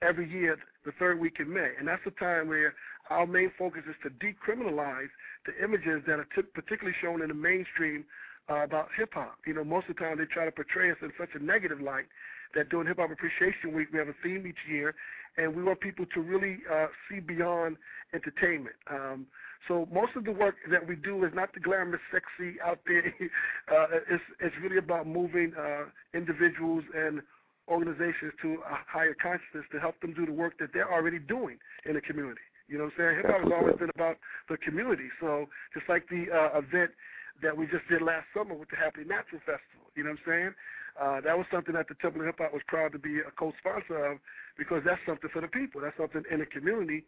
every 0.00 0.28
year, 0.28 0.58
the 0.84 0.92
third 0.98 1.20
week 1.20 1.36
in 1.38 1.52
May, 1.52 1.72
and 1.78 1.86
that's 1.86 2.02
the 2.04 2.10
time 2.12 2.48
where 2.48 2.74
our 3.12 3.26
main 3.26 3.50
focus 3.58 3.82
is 3.88 3.96
to 4.02 4.10
decriminalize 4.10 5.10
the 5.46 5.52
images 5.62 6.02
that 6.06 6.18
are 6.18 6.28
t- 6.34 6.42
particularly 6.54 6.96
shown 7.00 7.22
in 7.22 7.28
the 7.28 7.34
mainstream 7.34 8.04
uh, 8.50 8.64
about 8.64 8.88
hip 8.96 9.14
hop. 9.14 9.38
You 9.46 9.54
know, 9.54 9.64
most 9.64 9.88
of 9.88 9.96
the 9.96 10.00
time 10.00 10.18
they 10.18 10.24
try 10.24 10.44
to 10.44 10.52
portray 10.52 10.90
us 10.90 10.96
in 11.02 11.12
such 11.18 11.30
a 11.34 11.42
negative 11.42 11.80
light 11.80 12.06
that 12.54 12.68
during 12.68 12.86
Hip 12.86 12.98
Hop 12.98 13.10
Appreciation 13.10 13.72
Week 13.72 13.88
we 13.92 13.98
have 13.98 14.08
a 14.08 14.14
theme 14.22 14.46
each 14.46 14.68
year, 14.68 14.94
and 15.36 15.54
we 15.54 15.62
want 15.62 15.80
people 15.80 16.04
to 16.14 16.20
really 16.20 16.58
uh, 16.70 16.86
see 17.08 17.20
beyond 17.20 17.76
entertainment. 18.12 18.76
Um, 18.90 19.26
so 19.68 19.88
most 19.92 20.16
of 20.16 20.24
the 20.24 20.32
work 20.32 20.56
that 20.70 20.86
we 20.86 20.96
do 20.96 21.24
is 21.24 21.32
not 21.34 21.54
the 21.54 21.60
glamorous, 21.60 22.00
sexy 22.10 22.60
out 22.60 22.80
there. 22.86 23.06
uh, 23.72 23.86
it's 24.10 24.24
it's 24.40 24.54
really 24.62 24.78
about 24.78 25.06
moving 25.06 25.52
uh, 25.58 25.84
individuals 26.14 26.84
and 26.94 27.22
organizations 27.68 28.32
to 28.42 28.58
a 28.68 28.76
higher 28.86 29.14
consciousness 29.14 29.64
to 29.70 29.78
help 29.78 30.00
them 30.00 30.12
do 30.12 30.26
the 30.26 30.32
work 30.32 30.58
that 30.58 30.70
they're 30.74 30.92
already 30.92 31.18
doing 31.18 31.58
in 31.86 31.94
the 31.94 32.00
community. 32.00 32.40
You 32.72 32.78
know 32.80 32.88
what 32.88 32.96
I'm 32.96 33.04
saying? 33.04 33.16
Hip 33.20 33.28
hop 33.28 33.44
has 33.44 33.52
always 33.52 33.76
been 33.76 33.92
about 33.92 34.16
the 34.48 34.56
community. 34.56 35.12
So 35.20 35.44
just 35.76 35.84
like 35.92 36.08
the 36.08 36.32
uh, 36.32 36.56
event 36.56 36.96
that 37.44 37.52
we 37.52 37.68
just 37.68 37.84
did 37.92 38.00
last 38.00 38.24
summer 38.32 38.56
with 38.56 38.72
the 38.72 38.80
Happy 38.80 39.04
Natural 39.04 39.44
Festival. 39.44 39.92
You 39.92 40.08
know 40.08 40.16
what 40.16 40.24
I'm 40.24 40.32
saying? 40.32 40.52
Uh, 40.96 41.20
that 41.20 41.36
was 41.36 41.44
something 41.52 41.76
that 41.76 41.88
the 41.92 42.00
Temple 42.00 42.24
of 42.24 42.32
Hip 42.32 42.40
Hop 42.40 42.52
was 42.56 42.64
proud 42.66 42.96
to 42.96 42.98
be 42.98 43.20
a 43.20 43.28
co-sponsor 43.36 44.16
of 44.16 44.18
because 44.56 44.80
that's 44.88 45.04
something 45.04 45.28
for 45.28 45.44
the 45.44 45.52
people. 45.52 45.84
That's 45.84 45.96
something 46.00 46.24
in 46.32 46.40
the 46.40 46.48
community, 46.48 47.04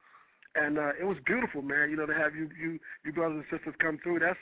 and 0.52 0.76
uh, 0.76 0.92
it 1.00 1.04
was 1.04 1.16
beautiful, 1.24 1.62
man. 1.62 1.88
You 1.88 1.96
know, 1.96 2.04
to 2.04 2.14
have 2.14 2.36
you 2.36 2.52
you 2.60 2.76
you 3.04 3.12
brothers 3.12 3.44
and 3.44 3.48
sisters 3.48 3.74
come 3.80 3.96
through. 4.04 4.20
That's 4.20 4.40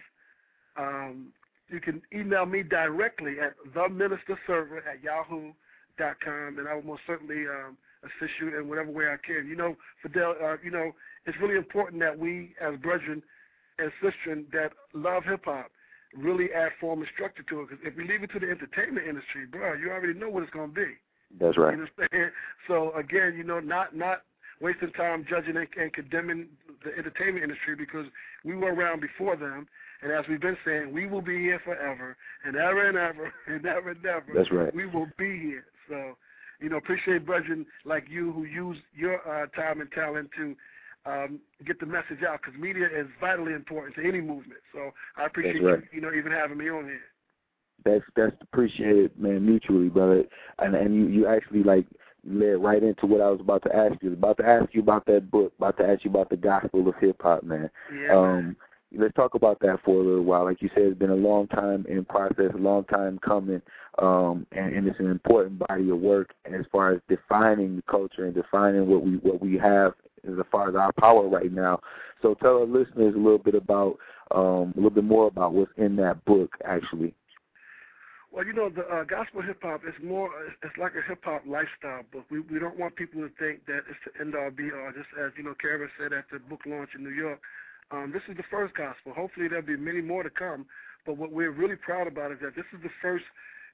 Um, 0.76 1.32
you 1.68 1.80
can 1.80 2.00
email 2.14 2.46
me 2.46 2.62
directly 2.62 3.40
at 3.40 3.56
theministerserver 3.74 4.86
at 4.86 5.02
yahoo.com, 5.02 6.58
and 6.58 6.68
I 6.68 6.74
will 6.74 6.82
most 6.82 7.02
certainly 7.06 7.48
um, 7.48 7.76
assist 8.04 8.32
you 8.40 8.56
in 8.58 8.68
whatever 8.68 8.90
way 8.90 9.06
I 9.06 9.16
can. 9.24 9.48
You 9.48 9.56
know, 9.56 9.76
Fidel, 10.02 10.34
uh, 10.42 10.56
you 10.62 10.70
know, 10.70 10.92
it's 11.26 11.38
really 11.40 11.56
important 11.56 12.02
that 12.02 12.18
we, 12.18 12.54
as 12.60 12.76
brethren 12.78 13.22
and 13.78 13.90
sisters 14.02 14.44
that 14.52 14.72
love 14.92 15.24
hip 15.24 15.44
hop, 15.44 15.70
really 16.16 16.52
add 16.52 16.72
form 16.80 17.00
and 17.00 17.08
structure 17.14 17.42
to 17.42 17.60
it. 17.62 17.70
Because 17.70 17.84
if 17.86 17.96
we 17.96 18.06
leave 18.06 18.22
it 18.22 18.30
to 18.32 18.38
the 18.38 18.50
entertainment 18.50 19.06
industry, 19.06 19.46
bro, 19.50 19.74
you 19.74 19.90
already 19.90 20.18
know 20.18 20.28
what 20.28 20.42
it's 20.42 20.52
going 20.52 20.70
to 20.70 20.74
be. 20.74 20.92
That's 21.40 21.56
right. 21.56 21.76
You? 21.76 21.86
So 22.68 22.92
again, 22.94 23.34
you 23.36 23.44
know, 23.44 23.60
not 23.60 23.96
not 23.96 24.22
wasting 24.60 24.92
time 24.92 25.26
judging 25.28 25.56
and, 25.56 25.66
and 25.80 25.92
condemning 25.92 26.46
the 26.84 26.96
entertainment 26.96 27.42
industry 27.42 27.74
because 27.76 28.06
we 28.44 28.54
were 28.54 28.72
around 28.72 29.00
before 29.00 29.36
them, 29.36 29.66
and 30.02 30.12
as 30.12 30.24
we've 30.28 30.40
been 30.40 30.56
saying, 30.64 30.92
we 30.92 31.06
will 31.06 31.22
be 31.22 31.38
here 31.38 31.60
forever 31.64 32.16
and 32.44 32.56
ever 32.56 32.88
and 32.88 32.96
ever 32.96 33.32
and 33.46 33.66
ever 33.66 33.90
and 33.90 34.06
ever. 34.06 34.32
That's 34.34 34.52
right. 34.52 34.74
We 34.74 34.86
will 34.86 35.08
be 35.18 35.38
here. 35.38 35.64
So, 35.88 36.16
you 36.60 36.68
know, 36.68 36.76
appreciate 36.76 37.26
brethren 37.26 37.66
like 37.84 38.04
you 38.08 38.32
who 38.32 38.44
use 38.44 38.76
your 38.94 39.16
uh, 39.28 39.46
time 39.48 39.80
and 39.80 39.90
talent 39.90 40.30
to 40.36 40.54
um, 41.06 41.40
get 41.66 41.80
the 41.80 41.86
message 41.86 42.22
out 42.26 42.40
because 42.42 42.58
media 42.60 42.86
is 42.86 43.06
vitally 43.20 43.52
important 43.52 43.96
to 43.96 44.02
any 44.02 44.20
movement. 44.20 44.60
So 44.72 44.90
I 45.16 45.26
appreciate 45.26 45.62
right. 45.62 45.78
you, 45.92 46.00
you 46.00 46.00
know, 46.00 46.12
even 46.16 46.32
having 46.32 46.58
me 46.58 46.68
on 46.70 46.84
here. 46.84 47.00
That's 47.84 48.04
that's 48.14 48.36
appreciated, 48.40 49.18
man, 49.18 49.44
mutually, 49.44 49.88
brother. 49.88 50.24
And 50.58 50.74
and 50.74 50.94
you 50.94 51.06
you 51.08 51.26
actually 51.26 51.64
like 51.64 51.86
led 52.24 52.62
right 52.62 52.82
into 52.82 53.06
what 53.06 53.20
I 53.20 53.28
was 53.28 53.40
about 53.40 53.62
to 53.64 53.74
ask 53.74 54.00
you. 54.02 54.12
About 54.12 54.36
to 54.38 54.46
ask 54.46 54.72
you 54.72 54.80
about 54.80 55.06
that 55.06 55.30
book, 55.30 55.52
about 55.58 55.76
to 55.78 55.84
ask 55.84 56.04
you 56.04 56.10
about 56.10 56.30
the 56.30 56.36
gospel 56.36 56.88
of 56.88 56.94
hip 57.00 57.20
hop, 57.20 57.42
man. 57.42 57.68
Yeah, 57.92 58.16
um 58.16 58.56
let's 58.96 59.14
talk 59.14 59.34
about 59.34 59.58
that 59.60 59.78
for 59.84 59.96
a 59.96 60.04
little 60.04 60.22
while. 60.22 60.44
Like 60.44 60.62
you 60.62 60.68
said, 60.74 60.84
it's 60.84 60.98
been 60.98 61.10
a 61.10 61.14
long 61.14 61.46
time 61.48 61.86
in 61.88 62.04
process, 62.04 62.52
a 62.54 62.58
long 62.58 62.84
time 62.84 63.18
coming, 63.24 63.62
um, 63.98 64.46
and, 64.52 64.74
and 64.74 64.86
it's 64.86 65.00
an 65.00 65.10
important 65.10 65.58
body 65.66 65.90
of 65.90 65.98
work 65.98 66.34
as 66.44 66.64
far 66.70 66.92
as 66.92 67.00
defining 67.08 67.76
the 67.76 67.82
culture 67.82 68.26
and 68.26 68.34
defining 68.34 68.86
what 68.86 69.02
we 69.02 69.16
what 69.16 69.40
we 69.40 69.56
have 69.58 69.94
as 70.26 70.34
far 70.50 70.68
as 70.68 70.74
our 70.74 70.92
power 70.92 71.28
right 71.28 71.52
now. 71.52 71.80
So 72.20 72.34
tell 72.34 72.58
our 72.58 72.66
listeners 72.66 73.14
a 73.14 73.18
little 73.18 73.38
bit 73.38 73.54
about 73.54 73.98
um, 74.30 74.72
a 74.72 74.76
little 74.76 74.90
bit 74.90 75.04
more 75.04 75.26
about 75.26 75.52
what's 75.52 75.72
in 75.76 75.96
that 75.96 76.24
book, 76.24 76.52
actually. 76.64 77.14
Well, 78.32 78.46
you 78.46 78.54
know, 78.54 78.70
the 78.70 78.88
uh, 78.88 79.04
gospel 79.04 79.42
hip 79.42 79.60
hop 79.60 79.82
is 79.86 79.92
more. 80.02 80.30
It's 80.62 80.78
like 80.78 80.92
a 80.96 81.06
hip 81.06 81.20
hop 81.22 81.42
lifestyle 81.46 82.02
book. 82.12 82.24
We 82.30 82.40
we 82.40 82.58
don't 82.58 82.78
want 82.78 82.96
people 82.96 83.20
to 83.20 83.28
think 83.38 83.66
that 83.66 83.84
it's 83.90 84.00
the 84.06 84.20
end 84.20 84.34
all 84.34 84.50
be 84.50 84.70
all. 84.72 84.90
Just 84.96 85.12
as 85.20 85.32
you 85.36 85.44
know, 85.44 85.54
Karen 85.60 85.88
said 86.00 86.12
at 86.12 86.24
the 86.32 86.38
book 86.38 86.60
launch 86.64 86.90
in 86.96 87.04
New 87.04 87.10
York, 87.12 87.40
um, 87.90 88.10
this 88.12 88.22
is 88.30 88.36
the 88.36 88.48
first 88.50 88.74
gospel. 88.74 89.12
Hopefully, 89.12 89.48
there'll 89.48 89.66
be 89.66 89.76
many 89.76 90.00
more 90.00 90.22
to 90.22 90.30
come. 90.30 90.64
But 91.04 91.18
what 91.18 91.32
we're 91.32 91.50
really 91.50 91.76
proud 91.76 92.06
about 92.06 92.32
is 92.32 92.38
that 92.40 92.54
this 92.56 92.64
is 92.72 92.80
the 92.82 92.94
first 93.02 93.24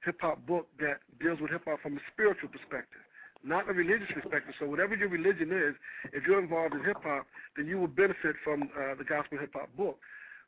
hip 0.03 0.17
hop 0.19 0.45
book 0.45 0.67
that 0.79 0.99
deals 1.21 1.39
with 1.39 1.51
hip 1.51 1.63
hop 1.63 1.79
from 1.81 1.95
a 1.95 2.03
spiritual 2.11 2.49
perspective 2.49 2.99
not 3.43 3.69
a 3.69 3.73
religious 3.73 4.07
perspective. 4.13 4.53
So 4.59 4.65
whatever 4.67 4.95
your 4.95 5.09
religion 5.09 5.51
is, 5.51 5.75
if 6.13 6.27
you're 6.27 6.39
involved 6.39 6.73
in 6.75 6.83
hip 6.83 6.97
hop, 7.03 7.25
then 7.55 7.67
you 7.67 7.79
will 7.79 7.87
benefit 7.87 8.35
from 8.43 8.63
uh, 8.75 8.95
the 8.95 9.03
gospel 9.03 9.37
hip 9.37 9.51
hop 9.53 9.69
book. 9.77 9.97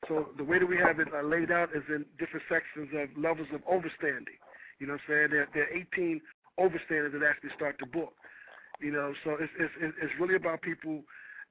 So 0.07 0.29
the 0.37 0.43
way 0.43 0.59
that 0.59 0.65
we 0.65 0.77
have 0.77 0.99
it 0.99 1.07
uh, 1.13 1.21
laid 1.21 1.51
out 1.51 1.69
is 1.75 1.83
in 1.87 2.05
different 2.17 2.43
sections 2.49 2.89
of 2.95 3.09
levels 3.21 3.47
of 3.53 3.61
overstanding. 3.65 4.39
You 4.79 4.87
know 4.87 4.93
what 4.93 5.01
I'm 5.07 5.29
saying? 5.29 5.29
There, 5.31 5.47
there 5.53 5.63
are 5.63 5.77
18 5.93 6.21
overstanders 6.59 7.13
that 7.13 7.23
actually 7.23 7.51
start 7.55 7.77
the 7.79 7.85
book. 7.85 8.13
You 8.79 8.91
know, 8.91 9.13
so 9.23 9.37
it's 9.39 9.53
it's 9.59 9.95
it's 10.01 10.13
really 10.19 10.35
about 10.35 10.61
people. 10.63 11.01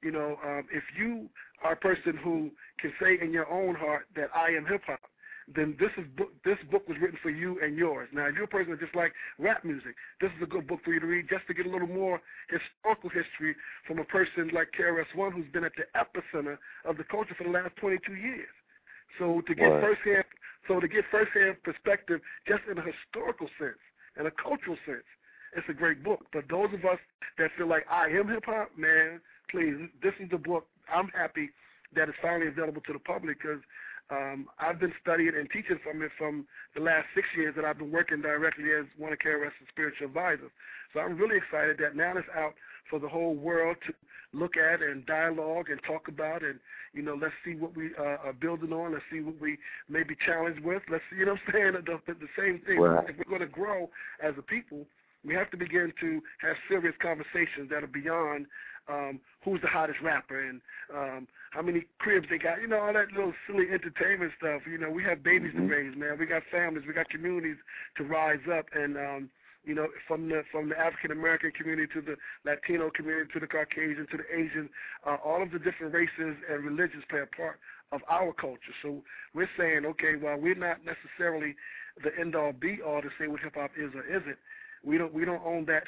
You 0.03 0.11
know, 0.11 0.37
um, 0.45 0.65
if 0.73 0.83
you 0.99 1.29
are 1.63 1.73
a 1.73 1.77
person 1.77 2.17
who 2.17 2.51
can 2.81 2.93
say 3.01 3.19
in 3.23 3.33
your 3.33 3.49
own 3.49 3.77
heart 3.77 4.07
that 4.17 4.31
I 4.35 4.49
am 4.49 4.67
hip 4.67 4.83
hop, 4.85 5.01
then 5.55 5.77
this 5.79 5.91
is 5.99 6.05
book, 6.17 6.31
this 6.45 6.59
book 6.71 6.87
was 6.89 6.97
written 7.01 7.19
for 7.23 7.31
you 7.31 7.59
and 7.63 7.77
yours. 7.77 8.09
Now, 8.13 8.27
if 8.27 8.35
you're 8.35 8.45
a 8.45 8.49
person 8.49 8.71
that 8.71 8.81
just 8.81 8.95
like 8.95 9.13
rap 9.39 9.65
music, 9.65 9.95
this 10.21 10.31
is 10.37 10.43
a 10.43 10.47
good 10.47 10.67
book 10.67 10.81
for 10.85 10.93
you 10.93 11.01
to 11.01 11.07
read 11.07 11.29
just 11.29 11.47
to 11.49 11.55
get 11.55 11.67
a 11.67 11.71
little 11.71 11.89
more 11.89 12.21
historical 12.49 13.11
history 13.11 13.57
from 13.87 13.99
a 13.99 14.05
person 14.05 14.51
like 14.55 14.69
KRS-One 14.79 15.33
who's 15.33 15.51
been 15.53 15.65
at 15.65 15.73
the 15.77 15.87
epicenter 15.99 16.59
of 16.85 16.97
the 16.97 17.05
culture 17.05 17.35
for 17.37 17.45
the 17.45 17.51
last 17.51 17.75
22 17.77 18.15
years. 18.15 18.55
So 19.19 19.43
to 19.47 19.55
get 19.55 19.65
right. 19.65 19.83
firsthand, 19.83 20.25
so 20.69 20.79
to 20.79 20.87
get 20.87 21.05
firsthand 21.11 21.63
perspective, 21.65 22.21
just 22.47 22.63
in 22.71 22.79
a 22.79 22.83
historical 22.83 23.49
sense 23.59 23.81
and 24.17 24.27
a 24.27 24.31
cultural 24.31 24.77
sense, 24.87 25.07
it's 25.57 25.67
a 25.69 25.75
great 25.75 26.05
book. 26.05 26.27
But 26.33 26.45
those 26.49 26.71
of 26.73 26.85
us 26.85 26.99
that 27.39 27.51
feel 27.59 27.67
like 27.67 27.85
I 27.91 28.07
am 28.07 28.29
hip 28.29 28.45
hop, 28.47 28.71
man, 28.79 29.21
please, 29.51 29.75
this 30.03 30.15
is 30.21 30.31
the 30.31 30.39
book. 30.39 30.67
I'm 30.87 31.09
happy 31.09 31.51
that 31.95 32.09
it's 32.09 32.19
finally 32.23 32.47
available 32.47 32.83
to 32.87 32.93
the 32.93 33.01
public 33.01 33.43
because 33.43 33.59
um, 34.11 34.47
I've 34.59 34.81
been 34.81 34.93
studying 35.01 35.33
and 35.37 35.49
teaching 35.51 35.79
from 35.83 36.03
it 36.03 36.11
from 36.19 36.47
the 36.75 36.83
last 36.83 37.07
six 37.15 37.27
years 37.37 37.55
that 37.57 37.65
I've 37.65 37.79
been 37.79 37.93
working 37.93 38.21
directly 38.21 38.73
as 38.79 38.87
one 38.99 39.13
of 39.13 39.19
KRS's 39.19 39.69
spiritual 39.69 40.09
advisors. 40.09 40.51
So 40.93 41.01
I'm 41.01 41.17
really 41.17 41.37
excited 41.37 41.79
that 41.79 41.97
now 41.97 42.17
it's 42.17 42.29
out 42.37 42.55
for 42.89 42.99
the 42.99 43.09
whole 43.09 43.35
world 43.35 43.77
to 43.87 43.95
look 44.33 44.57
at 44.57 44.83
and 44.83 45.07
dialogue 45.07 45.71
and 45.71 45.81
talk 45.83 46.07
about 46.07 46.45
and 46.45 46.61
you 46.93 47.03
know 47.03 47.19
let's 47.21 47.35
see 47.45 47.55
what 47.57 47.77
we 47.77 47.91
uh, 47.99 48.27
are 48.27 48.33
building 48.33 48.73
on. 48.73 48.93
Let's 48.93 49.05
see 49.11 49.21
what 49.21 49.41
we 49.41 49.59
may 49.89 50.03
be 50.03 50.17
challenged 50.27 50.65
with. 50.65 50.83
Let's 50.91 51.05
see 51.11 51.19
you 51.19 51.27
know 51.27 51.33
what 51.33 51.41
i'm 51.49 51.53
saying? 51.55 51.75
The, 52.07 52.15
the, 52.15 52.29
same 52.39 52.61
thing. 52.67 52.79
If 53.09 53.17
we're 53.19 53.25
going 53.29 53.41
to 53.41 53.47
grow 53.47 53.91
as 54.23 54.35
a 54.39 54.43
people 54.43 54.87
we 55.25 55.35
have 55.35 55.51
to 55.51 55.57
begin 55.57 55.93
to 56.01 56.21
have 56.41 56.57
serious 56.69 56.95
conversations 57.01 57.69
that 57.71 57.85
are 57.85 57.93
beyond 57.93 58.47
um, 58.91 59.21
who's 59.45 59.61
the 59.61 59.69
hottest 59.69 60.01
rapper 60.03 60.41
and 60.49 60.61
um, 60.95 61.29
how 61.53 61.63
many 61.63 61.87
cribs 61.99 62.27
they 62.31 62.39
got. 62.39 62.61
You 62.61 62.69
know, 62.69 62.81
all 62.81 62.93
that 62.93 63.13
little 63.13 63.33
silly 63.47 63.67
entertainment 63.73 64.33
stuff. 64.39 64.63
You 64.71 64.79
know, 64.79 64.91
we 64.91 65.03
have 65.05 65.23
babies 65.23 65.53
mm-hmm. 65.55 65.69
to 65.69 65.75
raise, 65.75 65.97
man. 65.97 66.19
We 66.19 66.27
got 66.27 66.43
families, 66.51 66.85
we 66.87 66.93
got 66.93 67.09
communities 67.09 67.57
to 67.97 68.05
rise 68.05 68.41
up, 68.53 68.67
and 68.75 68.97
um, 68.97 69.31
you 69.65 69.75
know, 69.75 69.89
from 70.09 70.29
the 70.29 70.43
from 70.51 70.69
the 70.69 70.79
African 70.79 71.11
American 71.11 71.53
community 71.53 71.93
to 71.95 72.01
the 72.01 72.17
Latino 72.45 72.91
community 72.91 73.31
to 73.35 73.41
the 73.41 73.47
Caucasian 73.47 74.07
to 74.11 74.17
the 74.17 74.29
Asian, 74.35 74.69
uh, 75.07 75.17
all 75.25 75.43
of 75.43 75.51
the 75.51 75.59
different 75.59 75.93
races 75.93 76.37
and 76.51 76.65
religions 76.65 77.05
play 77.09 77.21
a 77.21 77.27
part 77.37 77.61
of 77.93 78.01
our 78.09 78.33
culture. 78.33 78.75
So 78.83 79.03
we're 79.35 79.51
saying, 79.59 79.85
okay, 79.85 80.15
well, 80.21 80.39
we're 80.39 80.55
not 80.55 80.79
necessarily 80.85 81.57
the 82.03 82.11
end 82.19 82.35
all 82.35 82.53
be 82.53 82.79
all 82.81 83.03
to 83.03 83.09
say 83.19 83.27
what 83.27 83.41
hip 83.41 83.55
hop 83.55 83.73
is 83.77 83.93
or 83.95 84.05
isn't. 84.05 84.39
We 84.85 84.97
don't 84.97 85.13
we 85.13 85.25
don't 85.25 85.45
own 85.45 85.67
that 85.67 85.85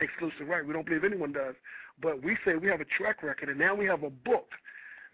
exclusive 0.00 0.48
right. 0.48 0.66
We 0.66 0.72
don't 0.72 0.86
believe 0.86 1.04
anyone 1.04 1.32
does. 1.32 1.54
But 2.00 2.22
we 2.22 2.36
say 2.44 2.54
we 2.56 2.68
have 2.68 2.80
a 2.80 2.86
track 2.86 3.22
record, 3.22 3.48
and 3.48 3.58
now 3.58 3.74
we 3.74 3.86
have 3.86 4.02
a 4.02 4.10
book 4.10 4.48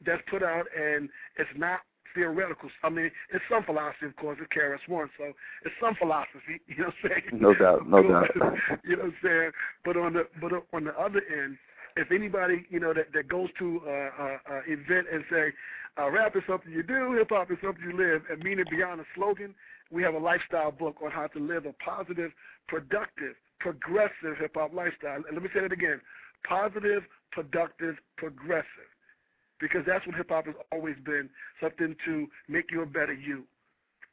that's 0.04 0.23
put 0.30 0.42
out, 0.42 0.66
and 0.76 1.08
it's 1.38 1.50
not 1.56 1.80
theoretical. 2.14 2.68
I 2.82 2.88
mean, 2.88 3.11
it's 3.32 3.44
some 3.50 3.64
philosophy, 3.64 4.06
of 4.06 4.16
course. 4.16 4.38
It's 4.40 4.52
KRS 4.52 4.88
One, 4.88 5.11
so 5.18 5.32
it's 5.64 5.75
some 5.80 5.94
philosophy. 5.94 6.61
You 6.68 6.85
know 6.85 6.92
what 7.02 7.12
I'm 7.12 7.23
saying? 7.30 7.40
No 7.40 7.54
doubt, 7.54 7.88
no 7.88 8.02
doubt. 8.08 8.30
you 8.85 8.97
know 8.97 9.04
what 9.04 9.12
I'm 9.12 9.16
saying? 9.23 9.50
But 9.85 9.97
on 9.97 10.12
the 10.14 10.26
but 10.40 10.52
on 10.73 10.85
the 10.85 10.99
other 10.99 11.23
end, 11.32 11.58
if 11.97 12.12
anybody 12.12 12.66
you 12.70 12.80
know 12.80 12.94
that 12.94 13.12
that 13.14 13.28
goes 13.28 13.49
to 13.58 13.80
a, 13.87 13.90
a, 13.90 14.38
a 14.54 14.58
event 14.66 15.06
and 15.12 15.25
say, 15.30 15.52
uh, 15.99 16.11
rap 16.11 16.37
is 16.37 16.42
something 16.47 16.73
you 16.73 16.82
do, 16.82 17.14
hip 17.14 17.28
hop 17.30 17.50
is 17.50 17.58
something 17.62 17.82
you 17.82 17.97
live, 17.97 18.23
and 18.30 18.42
mean 18.42 18.58
it 18.58 18.70
beyond 18.70 19.00
a 19.00 19.04
slogan, 19.14 19.54
we 19.90 20.02
have 20.02 20.14
a 20.14 20.18
lifestyle 20.18 20.70
book 20.70 20.97
on 21.04 21.11
how 21.11 21.26
to 21.26 21.38
live 21.38 21.66
a 21.66 21.73
positive, 21.85 22.30
productive, 22.68 23.35
progressive 23.58 24.37
hip 24.38 24.52
hop 24.54 24.73
lifestyle. 24.73 25.16
And 25.16 25.32
let 25.32 25.42
me 25.42 25.49
say 25.52 25.61
that 25.61 25.73
again: 25.73 26.00
positive, 26.47 27.02
productive, 27.33 27.97
progressive, 28.16 28.90
because 29.61 29.83
that's 29.87 30.07
what 30.07 30.16
hip 30.16 30.30
hop 30.30 30.47
has 30.47 30.54
always 30.73 30.97
been 31.04 31.28
something 31.61 31.95
to 32.04 32.26
make 32.49 32.71
you 32.71 32.83
a 32.83 32.87
better 32.87 33.12
you. 33.12 33.45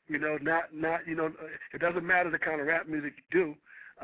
You 0.08 0.20
know, 0.20 0.38
not 0.41 0.74
not 0.74 1.08
you 1.08 1.15
know, 1.15 1.32
it 1.74 1.82
doesn't 1.82 2.05
matter 2.05 2.29
the 2.29 2.39
kind 2.39 2.62
of 2.62 2.67
rap 2.67 2.88
music 2.88 3.13
you 3.17 3.39
do. 3.39 3.55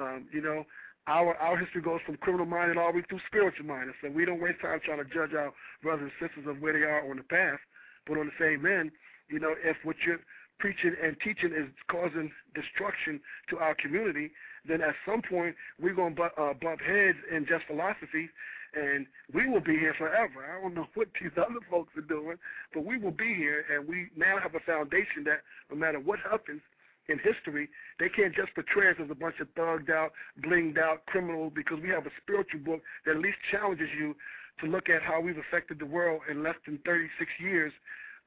Um, 0.01 0.27
you 0.31 0.41
know, 0.41 0.65
our 1.07 1.35
our 1.35 1.57
history 1.57 1.81
goes 1.81 1.99
from 2.05 2.17
criminal 2.17 2.45
minded 2.45 2.77
all 2.77 2.91
the 2.91 2.99
way 2.99 3.05
through 3.07 3.19
spiritual 3.27 3.65
minded. 3.65 3.95
So 4.01 4.09
we 4.09 4.25
don't 4.25 4.41
waste 4.41 4.61
time 4.61 4.79
trying 4.83 5.03
to 5.03 5.05
judge 5.05 5.33
our 5.33 5.53
brothers 5.83 6.09
and 6.09 6.29
sisters 6.29 6.47
of 6.47 6.61
where 6.61 6.73
they 6.73 6.85
are 6.85 7.09
on 7.09 7.17
the 7.17 7.23
path. 7.23 7.59
But 8.07 8.17
on 8.17 8.25
the 8.25 8.37
same 8.39 8.65
end, 8.65 8.91
you 9.29 9.39
know, 9.39 9.53
if 9.63 9.77
what 9.83 9.95
you're 10.05 10.19
preaching 10.59 10.93
and 11.01 11.15
teaching 11.23 11.51
is 11.51 11.69
causing 11.89 12.31
destruction 12.53 13.19
to 13.49 13.57
our 13.57 13.75
community, 13.75 14.31
then 14.67 14.81
at 14.81 14.95
some 15.05 15.21
point 15.21 15.55
we're 15.79 15.93
going 15.93 16.15
to 16.15 16.23
uh, 16.23 16.53
bump 16.53 16.81
heads 16.81 17.17
in 17.33 17.45
just 17.47 17.65
philosophy, 17.65 18.29
and 18.73 19.05
we 19.33 19.49
will 19.49 19.61
be 19.61 19.77
here 19.77 19.93
forever. 19.97 20.45
I 20.45 20.61
don't 20.61 20.75
know 20.75 20.87
what 20.93 21.07
these 21.19 21.31
other 21.37 21.61
folks 21.69 21.93
are 21.97 22.01
doing, 22.01 22.37
but 22.73 22.85
we 22.85 22.97
will 22.97 23.11
be 23.11 23.33
here, 23.35 23.65
and 23.73 23.87
we 23.87 24.09
now 24.15 24.37
have 24.41 24.55
a 24.55 24.59
foundation 24.59 25.23
that 25.25 25.41
no 25.69 25.77
matter 25.77 25.99
what 25.99 26.19
happens 26.19 26.61
in 27.09 27.19
history, 27.19 27.67
they 27.99 28.09
can't 28.09 28.33
just 28.35 28.53
portray 28.53 28.89
us 28.89 28.97
as 29.03 29.09
a 29.09 29.15
bunch 29.15 29.35
of 29.41 29.47
thugged 29.55 29.89
out, 29.89 30.11
blinged 30.45 30.77
out 30.77 31.05
criminals 31.07 31.51
because 31.55 31.79
we 31.81 31.89
have 31.89 32.05
a 32.05 32.13
spiritual 32.21 32.59
book 32.59 32.81
that 33.05 33.15
at 33.15 33.21
least 33.21 33.37
challenges 33.51 33.89
you 33.97 34.15
to 34.61 34.67
look 34.67 34.89
at 34.89 35.01
how 35.01 35.19
we've 35.19 35.37
affected 35.37 35.79
the 35.79 35.85
world 35.85 36.21
in 36.29 36.43
less 36.43 36.55
than 36.65 36.79
36 36.85 37.29
years. 37.39 37.73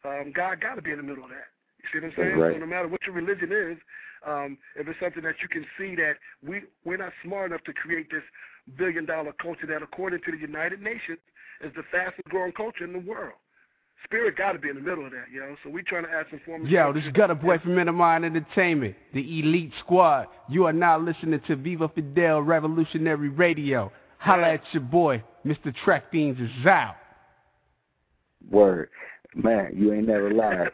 Um, 0.05 0.33
God 0.35 0.61
got 0.61 0.75
to 0.75 0.83
be 0.83 0.91
in 0.91 0.99
the 0.99 1.03
middle 1.03 1.25
of 1.25 1.31
that. 1.31 1.49
You 1.81 1.89
see 1.93 2.05
what 2.05 2.13
I'm 2.13 2.17
saying? 2.17 2.39
Right. 2.39 2.55
So 2.55 2.59
no 2.59 2.67
matter 2.67 2.89
what 2.89 3.01
your 3.07 3.15
religion 3.15 3.53
is, 3.53 3.79
um, 4.27 4.59
if 4.77 4.89
it's 4.89 4.99
something 5.01 5.23
that 5.23 5.37
you 5.43 5.49
can 5.49 5.65
see 5.79 5.95
that 5.97 6.15
we 6.47 6.63
we're 6.85 6.97
not 6.97 7.13
smart 7.23 7.51
enough 7.51 7.65
to 7.65 7.73
create 7.73 8.11
this 8.11 8.23
billion 8.79 9.05
dollar 9.05 9.33
culture 9.41 9.67
that, 9.67 9.83
according 9.83 10.21
to 10.25 10.33
the 10.33 10.39
United 10.39 10.81
Nations, 10.81 11.19
is 11.63 11.73
the 11.77 11.83
fastest 11.91 12.29
growing 12.29 12.53
culture 12.53 12.85
in 12.85 12.93
the 12.93 12.99
world. 12.99 13.35
Spirit 14.05 14.37
got 14.37 14.53
to 14.53 14.59
be 14.59 14.69
in 14.69 14.77
the 14.77 14.83
middle 14.83 15.07
of 15.07 15.13
that, 15.13 15.31
yo. 15.33 15.57
So 15.65 15.71
we 15.71 15.83
trying 15.83 16.05
to 16.05 16.11
add 16.11 16.27
some 16.31 16.41
form. 16.45 16.67
Yo, 16.67 16.93
this 16.93 17.05
is 17.05 17.13
Gutter 17.13 17.35
Boy 17.35 17.59
from 17.59 17.75
Mind 17.97 18.25
Entertainment, 18.25 18.95
the 19.15 19.41
Elite 19.41 19.73
Squad. 19.81 20.27
You 20.49 20.67
are 20.67 20.75
now 20.75 20.99
listening 20.99 21.41
to 21.47 21.57
Viva 21.57 21.89
Fidel 21.89 22.43
Revolutionary 22.43 23.31
Radio. 23.31 23.91
Holla 24.19 24.55
at 24.55 24.63
your 24.73 24.83
boy, 24.83 25.23
Mr. 25.47 25.75
Trek 25.85 26.11
Beans 26.11 26.39
is 26.39 26.67
out. 26.67 26.97
Word, 28.51 28.91
man, 29.35 29.73
you 29.75 29.93
ain't 29.95 30.07
never 30.07 30.31
lied. 30.31 30.71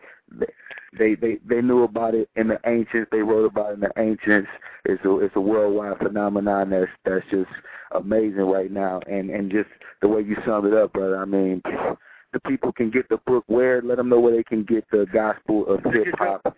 They 0.98 1.14
they 1.14 1.38
they 1.48 1.60
knew 1.60 1.84
about 1.84 2.14
it 2.14 2.28
in 2.36 2.48
the 2.48 2.58
ancients. 2.66 3.10
They 3.12 3.22
wrote 3.22 3.46
about 3.46 3.70
it 3.70 3.74
in 3.74 3.80
the 3.80 3.92
ancients. 3.96 4.48
It's 4.84 5.04
a 5.04 5.18
it's 5.18 5.36
a 5.36 5.40
worldwide 5.40 5.98
phenomenon 5.98 6.70
that's 6.70 6.90
that's 7.04 7.24
just 7.30 7.50
amazing 7.92 8.40
right 8.40 8.70
now. 8.70 9.00
And 9.06 9.30
and 9.30 9.50
just 9.50 9.68
the 10.02 10.08
way 10.08 10.22
you 10.22 10.36
summed 10.46 10.66
it 10.66 10.74
up, 10.74 10.92
brother. 10.92 11.18
I 11.18 11.24
mean, 11.24 11.62
the 12.32 12.40
people 12.46 12.72
can 12.72 12.90
get 12.90 13.08
the 13.08 13.18
book 13.26 13.44
where. 13.46 13.82
Let 13.82 13.98
them 13.98 14.08
know 14.08 14.20
where 14.20 14.36
they 14.36 14.42
can 14.42 14.64
get 14.64 14.84
the 14.90 15.06
gospel 15.12 15.66
of 15.66 15.84
hip 15.92 16.06
hop. 16.18 16.56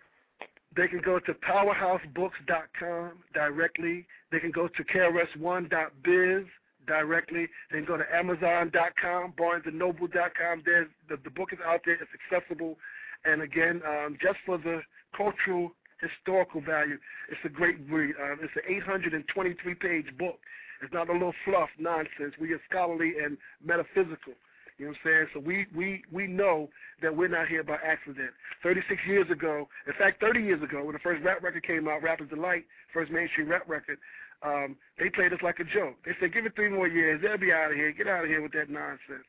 They 0.74 0.88
can 0.88 1.02
go 1.04 1.18
to 1.18 1.34
powerhousebooks.com 1.34 3.10
directly. 3.34 4.06
They 4.30 4.40
can 4.40 4.50
go 4.50 4.68
to 4.68 4.84
KRS1.biz 4.84 6.46
directly. 6.86 7.48
They 7.70 7.78
can 7.78 7.86
go 7.86 7.98
to 7.98 8.04
Amazon.com, 8.14 9.34
BarnesandNoble.com. 9.38 10.62
There's 10.64 10.88
the, 11.10 11.18
the 11.22 11.30
book 11.30 11.52
is 11.52 11.58
out 11.66 11.80
there. 11.84 11.94
It's 11.94 12.10
accessible 12.32 12.78
and 13.24 13.42
again, 13.42 13.82
um, 13.86 14.16
just 14.20 14.38
for 14.44 14.58
the 14.58 14.80
cultural 15.16 15.72
historical 16.00 16.60
value, 16.60 16.98
it's 17.30 17.40
a 17.44 17.48
great 17.48 17.76
read. 17.88 18.14
Um, 18.20 18.38
it's 18.42 18.52
an 18.56 18.62
823 18.68 19.74
page 19.76 20.06
book. 20.18 20.38
It's 20.82 20.92
not 20.92 21.08
a 21.08 21.12
little 21.12 21.34
fluff 21.44 21.68
nonsense. 21.78 22.34
We 22.40 22.52
are 22.52 22.60
scholarly 22.68 23.14
and 23.22 23.38
metaphysical. 23.64 24.34
You 24.78 24.86
know 24.86 24.92
what 24.92 25.12
I'm 25.12 25.12
saying? 25.12 25.26
So 25.34 25.40
we, 25.40 25.66
we, 25.76 26.02
we 26.10 26.26
know 26.26 26.68
that 27.02 27.14
we're 27.14 27.28
not 27.28 27.46
here 27.46 27.62
by 27.62 27.76
accident. 27.84 28.30
36 28.64 29.00
years 29.06 29.30
ago, 29.30 29.68
in 29.86 29.92
fact, 29.92 30.20
30 30.20 30.40
years 30.40 30.62
ago, 30.62 30.82
when 30.82 30.94
the 30.94 30.98
first 30.98 31.22
rap 31.22 31.42
record 31.42 31.62
came 31.62 31.86
out, 31.86 32.02
Rapper's 32.02 32.30
Delight, 32.30 32.64
first 32.92 33.12
mainstream 33.12 33.48
rap 33.48 33.68
record, 33.68 33.98
um, 34.42 34.74
they 34.98 35.08
played 35.08 35.32
us 35.32 35.38
like 35.40 35.60
a 35.60 35.64
joke. 35.64 35.94
They 36.04 36.12
said, 36.18 36.34
give 36.34 36.46
it 36.46 36.56
three 36.56 36.70
more 36.70 36.88
years. 36.88 37.22
They'll 37.22 37.38
be 37.38 37.52
out 37.52 37.70
of 37.70 37.76
here. 37.76 37.92
Get 37.92 38.08
out 38.08 38.24
of 38.24 38.30
here 38.30 38.42
with 38.42 38.52
that 38.52 38.70
nonsense. 38.70 39.22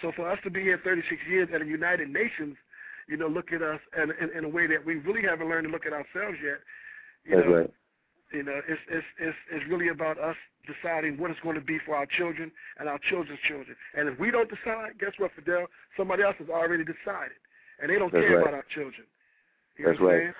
So 0.00 0.12
for 0.14 0.30
us 0.30 0.38
to 0.44 0.50
be 0.50 0.62
here 0.62 0.78
36 0.84 1.20
years 1.28 1.48
at 1.52 1.60
the 1.60 1.66
United 1.66 2.08
Nations– 2.08 2.56
you 3.10 3.16
know, 3.16 3.26
look 3.26 3.52
at 3.52 3.60
us 3.60 3.80
in, 4.00 4.12
in, 4.22 4.38
in 4.38 4.44
a 4.44 4.48
way 4.48 4.68
that 4.68 4.86
we 4.86 4.94
really 4.94 5.22
haven't 5.22 5.48
learned 5.48 5.66
to 5.66 5.72
look 5.72 5.84
at 5.84 5.92
ourselves 5.92 6.38
yet. 6.42 6.62
You 7.24 7.36
That's 7.36 7.48
know, 7.48 7.56
right. 7.56 7.70
You 8.32 8.42
know, 8.44 8.60
it's 8.68 8.80
it's 8.88 9.06
it's 9.18 9.36
it's 9.50 9.64
really 9.68 9.88
about 9.88 10.16
us 10.16 10.36
deciding 10.64 11.18
what 11.18 11.32
it's 11.32 11.40
going 11.40 11.56
to 11.56 11.60
be 11.60 11.78
for 11.84 11.96
our 11.96 12.06
children 12.06 12.52
and 12.78 12.88
our 12.88 13.00
children's 13.10 13.40
children. 13.48 13.74
And 13.98 14.08
if 14.08 14.18
we 14.20 14.30
don't 14.30 14.48
decide, 14.48 15.00
guess 15.00 15.10
what, 15.18 15.32
Fidel? 15.34 15.66
Somebody 15.96 16.22
else 16.22 16.36
has 16.38 16.48
already 16.48 16.84
decided, 16.84 17.36
and 17.82 17.90
they 17.90 17.98
don't 17.98 18.12
That's 18.12 18.24
care 18.24 18.36
right. 18.36 18.42
about 18.42 18.54
our 18.54 18.64
children. 18.72 19.04
You 19.76 19.86
That's 19.86 19.98
know 19.98 20.06
what 20.06 20.14
I'm 20.14 20.20
right. 20.26 20.34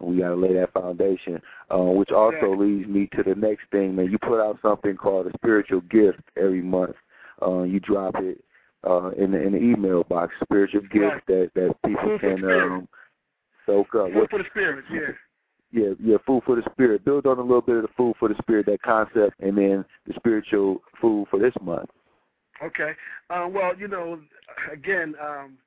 We 0.00 0.18
got 0.18 0.28
to 0.30 0.34
lay 0.34 0.54
that 0.54 0.72
foundation, 0.72 1.40
uh, 1.70 1.78
which 1.78 2.10
also 2.10 2.36
Exactly. 2.36 2.66
leads 2.66 2.88
me 2.88 3.08
to 3.16 3.22
the 3.22 3.34
next 3.34 3.62
thing, 3.70 3.94
man. 3.94 4.10
You 4.10 4.18
put 4.18 4.40
out 4.40 4.58
something 4.60 4.96
called 4.96 5.28
a 5.28 5.32
spiritual 5.38 5.80
gift 5.82 6.20
every 6.36 6.62
month. 6.62 6.96
Uh, 7.40 7.62
you 7.62 7.78
drop 7.80 8.16
it 8.18 8.44
uh, 8.86 9.10
in 9.10 9.32
the 9.32 9.40
in 9.40 9.52
the 9.52 9.58
email 9.58 10.04
box, 10.04 10.34
spiritual 10.42 10.82
gift 10.82 10.94
Right. 10.94 11.26
that 11.26 11.50
that 11.54 11.74
people 11.84 12.18
can 12.20 12.44
um, 12.44 12.88
soak 13.66 13.94
up. 13.94 14.06
Food 14.06 14.14
What, 14.14 14.30
for 14.30 14.38
the 14.38 14.44
spirit, 14.50 14.84
yeah. 14.92 15.00
yeah, 15.72 15.94
yeah, 16.00 16.16
food 16.26 16.42
for 16.44 16.56
the 16.56 16.62
spirit. 16.72 17.04
Build 17.04 17.26
on 17.26 17.38
a 17.38 17.42
little 17.42 17.60
bit 17.60 17.76
of 17.76 17.82
the 17.82 17.88
food 17.96 18.14
for 18.18 18.28
the 18.28 18.36
spirit, 18.42 18.66
that 18.66 18.82
concept, 18.82 19.40
and 19.40 19.56
then 19.56 19.84
the 20.06 20.14
spiritual 20.16 20.82
food 21.00 21.26
for 21.30 21.38
this 21.38 21.54
month. 21.60 21.90
Okay. 22.62 22.92
Uh, 23.30 23.48
well, 23.50 23.76
you 23.76 23.88
know, 23.88 24.20
again, 24.72 25.14
um, 25.22 25.58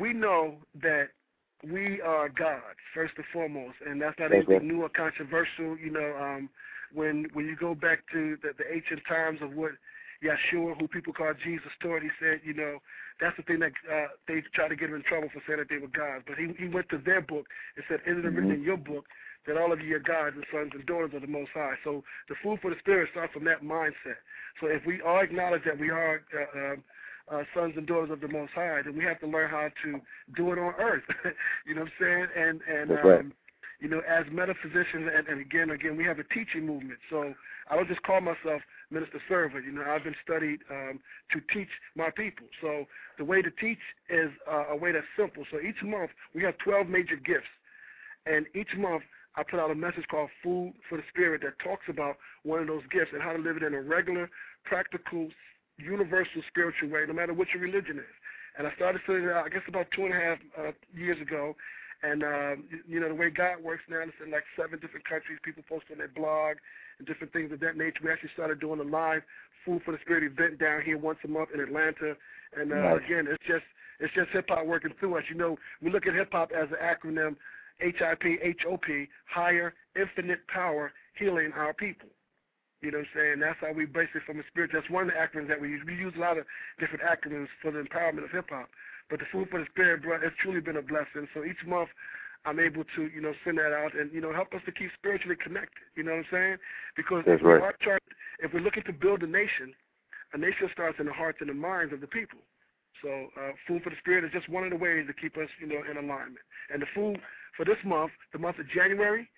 we 0.00 0.12
know 0.12 0.56
that 0.82 1.08
we 1.70 2.00
are 2.00 2.28
God 2.28 2.60
first 2.94 3.14
and 3.16 3.26
foremost, 3.32 3.76
and 3.86 4.00
that's 4.00 4.18
not 4.18 4.32
anything 4.32 4.54
right. 4.54 4.64
new 4.64 4.82
or 4.82 4.88
controversial. 4.88 5.76
You 5.76 5.90
know, 5.90 6.16
um, 6.16 6.48
when 6.92 7.26
when 7.32 7.46
you 7.46 7.56
go 7.56 7.74
back 7.74 8.00
to 8.12 8.36
the, 8.42 8.50
the 8.56 8.64
ancient 8.72 9.00
times 9.08 9.40
of 9.42 9.52
what 9.52 9.72
Yeshua, 10.22 10.78
who 10.78 10.88
people 10.88 11.12
call 11.12 11.32
Jesus, 11.42 11.72
taught, 11.80 12.02
he 12.02 12.10
said, 12.20 12.40
you 12.44 12.52
know, 12.52 12.78
that's 13.20 13.36
the 13.36 13.42
thing 13.42 13.60
that 13.60 13.72
uh, 13.90 14.08
they 14.28 14.42
try 14.54 14.68
to 14.68 14.76
get 14.76 14.88
him 14.90 14.96
in 14.96 15.02
trouble 15.02 15.28
for 15.32 15.42
saying 15.46 15.58
that 15.58 15.68
they 15.68 15.78
were 15.78 15.88
gods. 15.88 16.24
But 16.26 16.36
he 16.36 16.52
he 16.58 16.68
went 16.68 16.88
to 16.90 16.98
their 16.98 17.20
book 17.20 17.46
and 17.76 17.84
said, 17.88 18.00
isn't 18.06 18.24
it 18.24 18.28
written 18.28 18.50
Mhm. 18.50 18.54
in 18.54 18.62
your 18.62 18.76
book 18.76 19.06
that 19.46 19.56
all 19.56 19.72
of 19.72 19.80
you 19.80 19.96
are 19.96 20.00
gods 20.00 20.36
and 20.36 20.44
sons 20.52 20.72
and 20.74 20.84
daughters 20.86 21.14
of 21.14 21.22
the 21.22 21.28
Most 21.28 21.50
High? 21.52 21.76
So 21.84 22.04
the 22.28 22.34
food 22.42 22.60
for 22.60 22.70
the 22.70 22.78
spirit 22.78 23.10
starts 23.12 23.32
from 23.32 23.44
that 23.44 23.62
mindset. 23.62 24.20
So 24.60 24.66
if 24.66 24.84
we 24.86 25.00
all 25.02 25.20
acknowledge 25.20 25.64
that 25.64 25.78
we 25.78 25.90
are 25.90 26.22
uh, 26.32 26.72
um, 26.72 26.84
uh, 27.28 27.44
sons 27.54 27.74
and 27.76 27.86
daughters 27.86 28.10
of 28.10 28.20
the 28.20 28.28
Most 28.28 28.52
High, 28.52 28.82
then 28.82 28.96
we 28.96 29.04
have 29.04 29.20
to 29.20 29.26
learn 29.26 29.50
how 29.50 29.68
to 29.84 30.00
do 30.34 30.52
it 30.52 30.58
on 30.58 30.74
earth. 30.78 31.04
you 31.66 31.74
know 31.74 31.82
what 31.82 31.92
I'm 32.00 32.04
saying? 32.04 32.26
And 32.36 32.60
and 32.62 32.90
That's 32.90 33.04
um, 33.04 33.32
you 33.80 33.88
know, 33.88 34.00
as 34.00 34.26
metaphysicians, 34.30 35.08
and, 35.14 35.26
and 35.26 35.40
again, 35.40 35.70
again, 35.70 35.96
we 35.96 36.04
have 36.04 36.18
a 36.18 36.24
teaching 36.24 36.66
movement. 36.66 36.98
So 37.08 37.34
I 37.70 37.76
don't 37.76 37.88
just 37.88 38.02
call 38.02 38.20
myself 38.20 38.60
minister 38.90 39.20
servant. 39.28 39.64
You 39.64 39.72
know, 39.72 39.82
I've 39.82 40.04
been 40.04 40.16
studied 40.22 40.60
um, 40.70 41.00
to 41.32 41.40
teach 41.52 41.68
my 41.96 42.10
people. 42.10 42.46
So 42.60 42.86
the 43.18 43.24
way 43.24 43.42
to 43.42 43.50
teach 43.50 43.78
is 44.08 44.30
uh, 44.50 44.66
a 44.70 44.76
way 44.76 44.92
that's 44.92 45.06
simple. 45.18 45.44
So 45.50 45.58
each 45.60 45.82
month 45.82 46.10
we 46.34 46.42
have 46.42 46.58
12 46.58 46.88
major 46.88 47.16
gifts, 47.16 47.50
and 48.26 48.46
each 48.54 48.76
month 48.76 49.02
I 49.36 49.42
put 49.42 49.60
out 49.60 49.70
a 49.70 49.74
message 49.74 50.04
called 50.10 50.30
Food 50.42 50.74
for 50.88 50.98
the 50.98 51.04
Spirit 51.08 51.42
that 51.42 51.58
talks 51.62 51.86
about 51.88 52.16
one 52.42 52.60
of 52.60 52.66
those 52.66 52.82
gifts 52.90 53.10
and 53.12 53.22
how 53.22 53.32
to 53.32 53.38
live 53.38 53.56
it 53.56 53.62
in 53.62 53.74
a 53.74 53.80
regular, 53.80 54.28
practical, 54.64 55.28
universal 55.78 56.42
spiritual 56.48 56.90
way, 56.90 57.04
no 57.06 57.14
matter 57.14 57.32
what 57.32 57.48
your 57.54 57.62
religion 57.62 57.98
is. 57.98 58.14
And 58.58 58.66
I 58.66 58.74
started 58.74 59.00
it 59.06 59.30
out, 59.30 59.46
I 59.46 59.48
guess, 59.48 59.62
about 59.68 59.86
two 59.94 60.04
and 60.04 60.14
a 60.14 60.18
half 60.18 60.38
uh, 60.58 60.72
years 60.92 61.20
ago. 61.22 61.54
And 62.02 62.24
um, 62.24 62.64
you 62.88 62.98
know 62.98 63.08
the 63.08 63.14
way 63.14 63.30
God 63.30 63.62
works 63.62 63.82
now, 63.88 64.00
it's 64.00 64.12
in 64.24 64.32
like 64.32 64.44
seven 64.56 64.80
different 64.80 65.06
countries. 65.06 65.38
People 65.44 65.62
post 65.68 65.84
on 65.92 65.98
their 65.98 66.08
blog 66.08 66.56
and 67.00 67.08
different 67.08 67.32
things 67.32 67.50
of 67.50 67.58
that 67.60 67.76
nature. 67.76 68.00
We 68.04 68.12
actually 68.12 68.30
started 68.34 68.60
doing 68.60 68.78
a 68.78 68.84
live 68.84 69.22
Food 69.64 69.82
for 69.84 69.92
the 69.92 69.98
Spirit 70.00 70.24
event 70.24 70.58
down 70.58 70.80
here 70.80 70.96
once 70.96 71.18
a 71.24 71.28
month 71.28 71.50
in 71.52 71.60
Atlanta. 71.60 72.16
And 72.56 72.72
uh, 72.72 72.76
Nice. 72.76 73.00
again, 73.04 73.26
it's 73.28 73.44
just 73.46 73.64
it's 74.00 74.12
just 74.14 74.30
hip 74.30 74.46
hop 74.48 74.64
working 74.64 74.92
through 74.98 75.18
us. 75.18 75.24
You 75.28 75.36
know, 75.36 75.58
we 75.82 75.90
look 75.90 76.06
at 76.06 76.14
hip 76.14 76.32
hop 76.32 76.50
as 76.56 76.68
an 76.70 76.80
acronym 76.80 77.36
HIP, 77.78 78.60
HOP, 78.62 78.84
higher, 79.28 79.74
infinite 79.96 80.46
power, 80.48 80.92
healing 81.18 81.52
our 81.54 81.74
people. 81.74 82.08
You 82.80 82.90
know 82.90 82.98
what 82.98 83.08
I'm 83.12 83.20
saying? 83.20 83.40
That's 83.40 83.58
how 83.60 83.72
we 83.76 83.84
base 83.84 84.08
it 84.14 84.22
from 84.24 84.38
the 84.38 84.44
spirit. 84.48 84.70
That's 84.72 84.88
one 84.88 85.08
of 85.08 85.12
the 85.12 85.20
acronyms 85.20 85.48
that 85.48 85.60
we 85.60 85.68
use. 85.68 85.82
We 85.86 85.94
use 85.94 86.14
a 86.16 86.20
lot 86.20 86.38
of 86.38 86.46
different 86.78 87.04
acronyms 87.04 87.48
for 87.60 87.70
the 87.70 87.80
empowerment 87.80 88.24
of 88.24 88.30
hip 88.30 88.48
hop. 88.48 88.70
But 89.10 89.18
the 89.18 89.26
food 89.30 89.48
for 89.50 89.60
the 89.60 89.66
spirit, 89.70 90.02
bro, 90.02 90.16
it's 90.16 90.36
truly 90.40 90.60
been 90.60 90.76
a 90.76 90.82
blessing. 90.82 91.28
So 91.34 91.44
each 91.44 91.60
month 91.66 91.90
I'm 92.44 92.58
able 92.58 92.84
to, 92.96 93.02
you 93.14 93.20
know, 93.20 93.32
send 93.44 93.58
that 93.58 93.72
out 93.72 93.94
and, 93.94 94.10
you 94.12 94.20
know, 94.20 94.32
help 94.32 94.54
us 94.54 94.62
to 94.64 94.72
keep 94.72 94.90
spiritually 94.96 95.36
connected. 95.36 95.84
You 95.96 96.04
know 96.04 96.12
what 96.12 96.24
I'm 96.24 96.32
saying? 96.32 96.56
Because 96.96 97.24
That's 97.26 97.40
if 97.40 97.46
right. 97.46 97.62
are 97.62 97.74
trying, 97.80 98.00
if 98.40 98.52
we're 98.54 98.60
looking 98.60 98.84
to 98.84 98.92
build 98.92 99.22
a 99.22 99.26
nation, 99.26 99.74
a 100.32 100.38
nation 100.38 100.68
starts 100.72 100.98
in 100.98 101.06
the 101.06 101.12
hearts 101.12 101.38
and 101.40 101.50
the 101.50 101.54
minds 101.54 101.92
of 101.92 102.00
the 102.00 102.06
people. 102.06 102.38
So 103.02 103.28
uh, 103.36 103.52
food 103.66 103.82
for 103.82 103.90
the 103.90 103.96
spirit 104.00 104.24
is 104.24 104.32
just 104.32 104.48
one 104.48 104.64
of 104.64 104.70
the 104.70 104.76
ways 104.76 105.06
to 105.06 105.12
keep 105.12 105.36
us, 105.36 105.48
you 105.60 105.66
know, 105.66 105.82
in 105.88 105.96
alignment. 105.96 106.44
And 106.72 106.82
the 106.82 106.86
food 106.94 107.20
for 107.56 107.64
this 107.64 107.78
month, 107.84 108.12
the 108.32 108.38
month 108.38 108.58
of 108.58 108.68
January, 108.68 109.28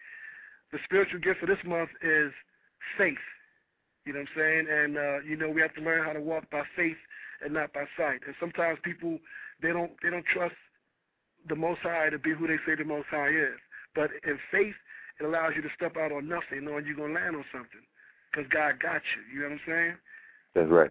the 0.73 0.79
spiritual 0.85 1.21
gift 1.21 1.41
for 1.41 1.47
this 1.47 1.63
month 1.65 1.91
is 2.03 2.33
faith. 2.99 3.23
You 4.05 4.13
know 4.13 4.21
what 4.21 4.29
I'm 4.35 4.37
saying? 4.37 4.67
And 4.71 4.99
uh, 4.99 5.21
you 5.21 5.37
know, 5.37 5.49
we 5.49 5.61
have 5.61 5.75
to 5.75 5.81
learn 5.81 6.05
how 6.05 6.13
to 6.13 6.21
walk 6.21 6.51
by 6.51 6.63
faith 6.75 6.97
and 7.45 7.55
not 7.55 7.73
by 7.73 7.85
sight. 7.97 8.21
And 8.27 8.35
sometimes 8.41 8.79
people 8.83 9.19
they 9.61 9.73
don't 9.73 9.93
they 10.03 10.11
don't 10.11 10.27
trust 10.27 10.57
the 11.49 11.57
Most 11.57 11.81
High 11.81 12.11
to 12.11 12.19
be 12.19 12.33
who 12.33 12.47
they 12.47 12.59
say 12.67 12.75
the 12.77 12.85
Most 12.85 13.07
High 13.11 13.29
is. 13.29 13.59
But 13.95 14.11
in 14.27 14.39
faith, 14.51 14.75
it 15.21 15.25
allows 15.25 15.53
you 15.57 15.63
to 15.63 15.69
step 15.77 15.97
out 15.97 16.13
on 16.13 16.29
nothing, 16.29 16.65
knowing 16.65 16.87
you're 16.87 16.97
gonna 16.97 17.15
land 17.15 17.37
on 17.37 17.45
something, 17.53 17.83
because 18.31 18.49
God 18.51 18.81
got 18.81 19.03
you. 19.15 19.35
You 19.35 19.41
know 19.43 19.49
what 19.51 19.53
I'm 19.55 19.61
saying? 19.67 19.95
That's 20.55 20.71
right. 20.71 20.91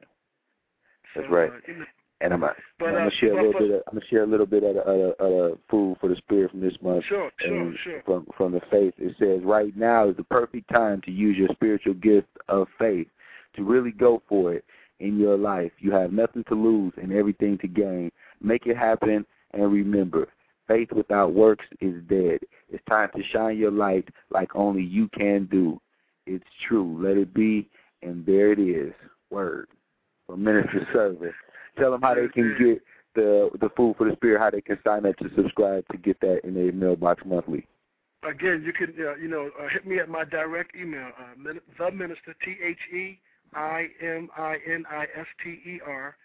That's 1.15 1.27
so, 1.27 1.33
right. 1.33 1.49
Uh, 1.49 1.55
you 1.67 1.79
know, 1.79 1.85
and 2.21 2.33
I'm, 2.33 2.39
but, 2.39 2.55
I'm 2.85 2.95
uh, 2.95 2.97
gonna 2.99 3.11
share 3.19 3.33
a 3.33 3.43
little 3.43 3.59
bit. 3.59 3.71
Of, 3.71 3.81
I'm 3.87 3.93
gonna 3.93 4.05
share 4.09 4.23
a 4.23 4.27
little 4.27 4.45
bit 4.45 4.63
of 4.63 4.77
of 4.77 5.13
of 5.19 5.57
food 5.69 5.97
for 5.99 6.07
the 6.07 6.15
spirit 6.17 6.51
from 6.51 6.61
this 6.61 6.75
month. 6.81 7.03
Sure, 7.05 7.31
sure, 7.39 7.61
and 7.61 7.77
sure. 7.83 8.03
From 8.05 8.27
from 8.37 8.51
the 8.51 8.61
faith, 8.69 8.93
it 8.97 9.15
says 9.19 9.41
right 9.43 9.75
now 9.75 10.09
is 10.09 10.17
the 10.17 10.23
perfect 10.23 10.69
time 10.71 11.01
to 11.05 11.11
use 11.11 11.35
your 11.37 11.49
spiritual 11.51 11.95
gift 11.95 12.27
of 12.47 12.67
faith 12.77 13.07
to 13.55 13.63
really 13.63 13.91
go 13.91 14.21
for 14.29 14.53
it 14.53 14.63
in 14.99 15.19
your 15.19 15.37
life. 15.37 15.71
You 15.79 15.91
have 15.91 16.13
nothing 16.13 16.43
to 16.45 16.55
lose 16.55 16.93
and 17.01 17.11
everything 17.11 17.57
to 17.59 17.67
gain. 17.67 18.11
Make 18.39 18.67
it 18.67 18.77
happen 18.77 19.25
and 19.53 19.71
remember, 19.71 20.27
faith 20.71 20.91
without 20.91 21.33
works 21.33 21.65
is 21.79 22.01
dead. 22.07 22.39
It's 22.69 22.83
time 22.89 23.09
to 23.15 23.23
shine 23.31 23.57
your 23.57 23.71
light 23.71 24.07
like 24.29 24.55
only 24.55 24.83
you 24.83 25.09
can 25.09 25.47
do. 25.51 25.81
It's 26.25 26.45
true. 26.67 26.97
Let 27.03 27.17
it 27.17 27.33
be, 27.33 27.69
and 28.01 28.25
there 28.25 28.51
it 28.51 28.59
is. 28.59 28.93
Word 29.29 29.67
from 30.27 30.43
Minister 30.43 30.87
Service. 30.93 31.33
Tell 31.77 31.91
them 31.91 32.01
how 32.01 32.15
they 32.15 32.27
can 32.27 32.55
get 32.59 32.81
the 33.15 33.49
the 33.59 33.69
food 33.75 33.95
for 33.97 34.09
the 34.09 34.15
spirit. 34.15 34.39
How 34.39 34.49
they 34.49 34.61
can 34.61 34.77
sign 34.85 35.05
up 35.05 35.17
to 35.17 35.29
subscribe 35.35 35.85
to 35.91 35.97
get 35.97 36.19
that 36.21 36.41
in 36.43 36.53
their 36.53 36.71
mailbox 36.71 37.23
monthly. 37.25 37.65
Again, 38.23 38.63
you 38.65 38.73
can 38.73 38.93
uh, 38.99 39.15
you 39.15 39.27
know 39.27 39.49
uh, 39.59 39.67
hit 39.71 39.85
me 39.85 39.99
at 39.99 40.09
my 40.09 40.23
direct 40.25 40.75
email, 40.75 41.09
uh, 41.19 41.53
the 41.77 41.91
minister 41.91 42.35
T 42.43 42.55
H 42.63 42.77
E 42.93 43.19
I 43.53 43.87
M 44.01 44.29
I 44.37 44.57
N 44.67 44.85
I 44.89 45.03
S 45.17 45.27
T 45.43 45.49
E 45.49 45.79
R 45.85 46.15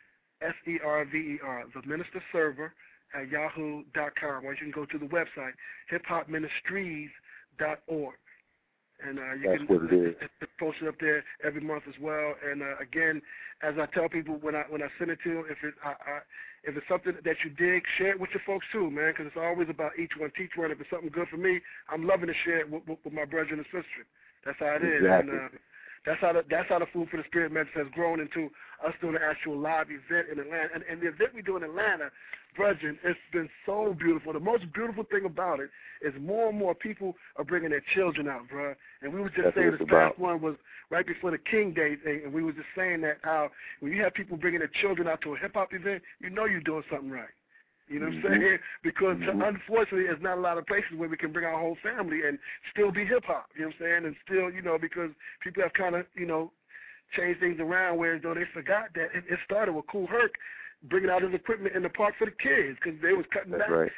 S 0.43 0.55
E 0.67 0.79
R 0.85 1.05
V 1.05 1.17
E 1.17 1.39
R 1.43 1.65
the 1.75 1.89
minister 1.89 2.23
server 2.33 2.75
at 3.15 3.31
yahoo.com, 3.31 4.45
or 4.45 4.53
you 4.53 4.59
can 4.59 4.71
go 4.71 4.85
to 4.87 4.99
the 4.99 5.07
website 5.07 5.55
hiphopministries.org. 5.93 8.15
And 9.07 9.19
uh, 9.19 9.35
you 9.35 9.45
That's 9.45 9.59
can 9.59 9.67
what 9.69 9.93
it 9.93 9.93
is. 9.93 10.17
it's 10.41 10.51
posted 10.59 10.89
up 10.89 10.95
there 10.99 11.23
every 11.45 11.61
month 11.61 11.83
as 11.87 11.99
well. 12.01 12.35
And 12.41 12.63
uh, 12.63 12.79
again, 12.81 13.21
as 13.63 13.75
I 13.79 13.85
tell 13.93 14.09
people 14.09 14.39
when 14.41 14.57
I 14.57 14.65
when 14.71 14.83
I 14.83 14.89
send 14.99 15.11
it 15.11 15.19
to 15.25 15.35
them, 15.35 15.45
if 15.51 15.63
it 15.63 15.75
I, 15.85 15.91
I, 15.91 16.21
if 16.65 16.75
it's 16.77 16.89
something 16.89 17.13
that 17.13 17.37
you 17.45 17.51
dig, 17.51 17.85
share 17.99 18.13
it 18.13 18.21
with 18.21 18.31
your 18.33 18.41
folks 18.47 18.65
too, 18.73 18.91
man, 18.91 19.13
because 19.13 19.27
it's 19.27 19.37
always 19.37 19.69
about 19.69 19.99
each 19.99 20.17
one 20.17 20.33
teach 20.37 20.57
one. 20.57 20.71
If 20.71 20.81
it's 20.81 20.89
something 20.89 21.11
good 21.11 21.29
for 21.29 21.37
me, 21.37 21.61
I'm 21.91 22.07
loving 22.07 22.29
to 22.29 22.35
share 22.45 22.61
it 22.61 22.71
with, 22.71 22.89
with, 22.89 22.99
with 23.05 23.13
my 23.13 23.27
brethren 23.27 23.59
and 23.61 23.67
sisters. 23.67 24.09
That's 24.47 24.59
how 24.59 24.77
it 24.81 24.83
is. 24.83 25.05
Exactly. 25.05 25.37
And, 25.37 25.45
uh, 25.45 25.49
that's 26.05 26.21
how 26.21 26.33
the 26.33 26.45
that's 26.49 26.69
how 26.69 26.79
the 26.79 26.87
food 26.93 27.09
for 27.11 27.17
the 27.17 27.25
spirit 27.25 27.53
message 27.53 27.75
has 27.75 27.87
grown 27.93 28.21
into 28.21 28.51
us 28.85 28.93
doing 29.01 29.17
an 29.17 29.23
actual 29.23 29.59
live 29.59 29.89
event 29.91 30.29
in 30.31 30.39
Atlanta. 30.39 30.69
And, 30.75 30.85
and 30.91 31.01
the 31.01 31.09
event 31.09 31.35
we 31.35 31.43
do 31.43 31.57
in 31.57 31.63
Atlanta, 31.63 32.11
brethren, 32.57 32.99
it's 33.05 33.19
been 33.33 33.49
so 33.65 33.97
beautiful. 33.99 34.33
The 34.33 34.41
most 34.41 34.65
beautiful 34.73 35.05
thing 35.05 35.25
about 35.25 35.61
it 35.61 35.71
is 36.03 36.13
more 36.21 36.49
and 36.51 36.59
more 36.59 36.75
people 36.75 37.15
are 37.37 37.45
bringing 37.45 37.71
their 37.71 37.83
children 37.95 38.29
out, 38.29 38.43
bruh. 38.53 38.75
And 39.03 39.13
we 39.13 39.21
were 39.21 39.31
just 39.31 39.45
That's 39.45 39.57
saying 39.57 39.77
this 39.79 39.89
past 39.89 40.19
one 40.19 40.41
was 40.41 40.57
right 40.91 41.07
before 41.07 41.31
the 41.31 41.39
King 41.39 41.73
Day 41.73 41.97
thing, 41.97 42.23
and 42.25 42.33
we 42.33 42.43
were 42.43 42.53
just 42.53 42.69
saying 42.77 43.01
that 43.03 43.19
how 43.23 43.51
when 43.81 43.93
you 43.93 44.03
have 44.03 44.15
people 44.15 44.37
bringing 44.37 44.61
their 44.61 44.71
children 44.81 45.09
out 45.09 45.21
to 45.23 45.35
a 45.35 45.39
hip 45.39 45.55
hop 45.55 45.73
event, 45.73 46.03
you 46.21 46.31
know 46.31 46.45
you're 46.45 46.61
doing 46.61 46.85
something 46.91 47.11
right. 47.11 47.29
You 47.89 48.01
know 48.01 48.07
what 48.07 48.15
Mhm. 48.17 48.25
I'm 48.25 48.41
saying? 48.41 48.59
Because 48.83 49.19
Mhm. 49.19 49.47
unfortunately, 49.47 50.07
there's 50.07 50.21
not 50.21 50.39
a 50.39 50.41
lot 50.41 50.59
of 50.59 50.67
places 50.67 50.93
where 50.97 51.09
we 51.09 51.17
can 51.17 51.33
bring 51.33 51.45
our 51.47 51.59
whole 51.59 51.77
family 51.77 52.27
and 52.27 52.39
still 52.71 52.91
be 52.91 53.05
hip 53.05 53.25
hop. 53.25 53.51
You 53.55 53.63
know 53.63 53.67
what 53.69 53.75
I'm 53.77 53.81
saying? 53.81 54.05
And 54.07 54.17
still, 54.25 54.51
you 54.51 54.63
know, 54.63 54.79
because 54.79 55.11
people 55.41 55.63
have 55.63 55.73
kind 55.73 55.95
of, 55.95 56.07
you 56.15 56.27
know, 56.27 56.53
changed 57.13 57.41
things 57.41 57.61
around 57.61 57.99
where 57.99 58.19
though 58.19 58.35
they 58.35 58.45
forgot 58.53 58.93
that 58.95 59.15
it, 59.15 59.25
it 59.29 59.39
started 59.45 59.73
with 59.73 59.87
Kool 59.87 60.07
Herc 60.07 60.35
bringing 60.85 61.11
out 61.11 61.23
his 61.23 61.35
equipment 61.35 61.75
in 61.75 61.83
the 61.83 61.89
park 61.89 62.15
for 62.19 62.27
the 62.27 62.33
kids 62.33 62.79
because 62.83 63.01
they 63.01 63.13
was 63.13 63.25
cutting 63.33 63.53
That's 63.53 63.63
back 63.63 63.71
right. 63.71 63.93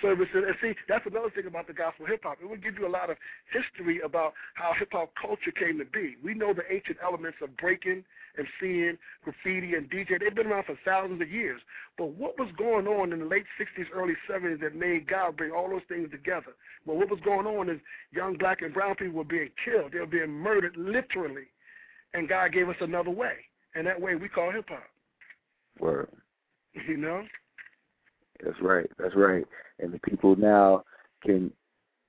Services. 0.00 0.44
And 0.46 0.56
see, 0.60 0.74
that's 0.88 1.06
another 1.06 1.30
thing 1.30 1.46
about 1.46 1.66
the 1.66 1.72
gospel 1.72 2.06
hip 2.06 2.22
hop. 2.22 2.38
It 2.42 2.48
will 2.48 2.56
give 2.56 2.78
you 2.78 2.86
a 2.86 2.90
lot 2.90 3.10
of 3.10 3.16
history 3.52 4.00
about 4.00 4.32
how 4.54 4.72
hip 4.78 4.88
hop 4.92 5.12
culture 5.20 5.52
came 5.52 5.78
to 5.78 5.84
be. 5.84 6.16
We 6.22 6.34
know 6.34 6.54
the 6.54 6.64
ancient 6.70 6.98
elements 7.02 7.38
of 7.42 7.56
breaking 7.56 8.04
and 8.36 8.46
MCing, 8.62 8.98
graffiti 9.24 9.74
and 9.74 9.90
DJ. 9.90 10.20
They've 10.20 10.34
been 10.34 10.46
around 10.46 10.64
for 10.64 10.78
thousands 10.84 11.20
of 11.20 11.30
years. 11.30 11.60
But 11.98 12.14
what 12.14 12.38
was 12.38 12.48
going 12.56 12.86
on 12.86 13.12
in 13.12 13.18
the 13.20 13.24
late 13.26 13.44
60s, 13.60 13.86
early 13.94 14.14
70s 14.28 14.60
that 14.60 14.74
made 14.74 15.06
God 15.06 15.36
bring 15.36 15.52
all 15.52 15.68
those 15.68 15.82
things 15.88 16.10
together? 16.10 16.54
Well, 16.86 16.96
what 16.96 17.10
was 17.10 17.20
going 17.20 17.46
on 17.46 17.68
is 17.68 17.80
young 18.12 18.36
black 18.36 18.62
and 18.62 18.72
brown 18.72 18.94
people 18.94 19.18
were 19.18 19.24
being 19.24 19.50
killed. 19.64 19.92
They 19.92 19.98
were 19.98 20.06
being 20.06 20.30
murdered 20.30 20.76
literally. 20.76 21.48
And 22.14 22.28
God 22.28 22.52
gave 22.52 22.68
us 22.68 22.76
another 22.80 23.10
way. 23.10 23.34
And 23.74 23.86
that 23.86 24.00
way 24.00 24.14
we 24.14 24.28
call 24.28 24.50
hip 24.50 24.68
hop. 24.68 24.84
Word. 25.78 26.08
You 26.88 26.96
know? 26.96 27.24
That's 28.42 28.60
right. 28.60 28.90
That's 28.98 29.14
right. 29.14 29.44
And 29.78 29.92
the 29.92 29.98
people 30.00 30.36
now 30.36 30.84
can 31.22 31.52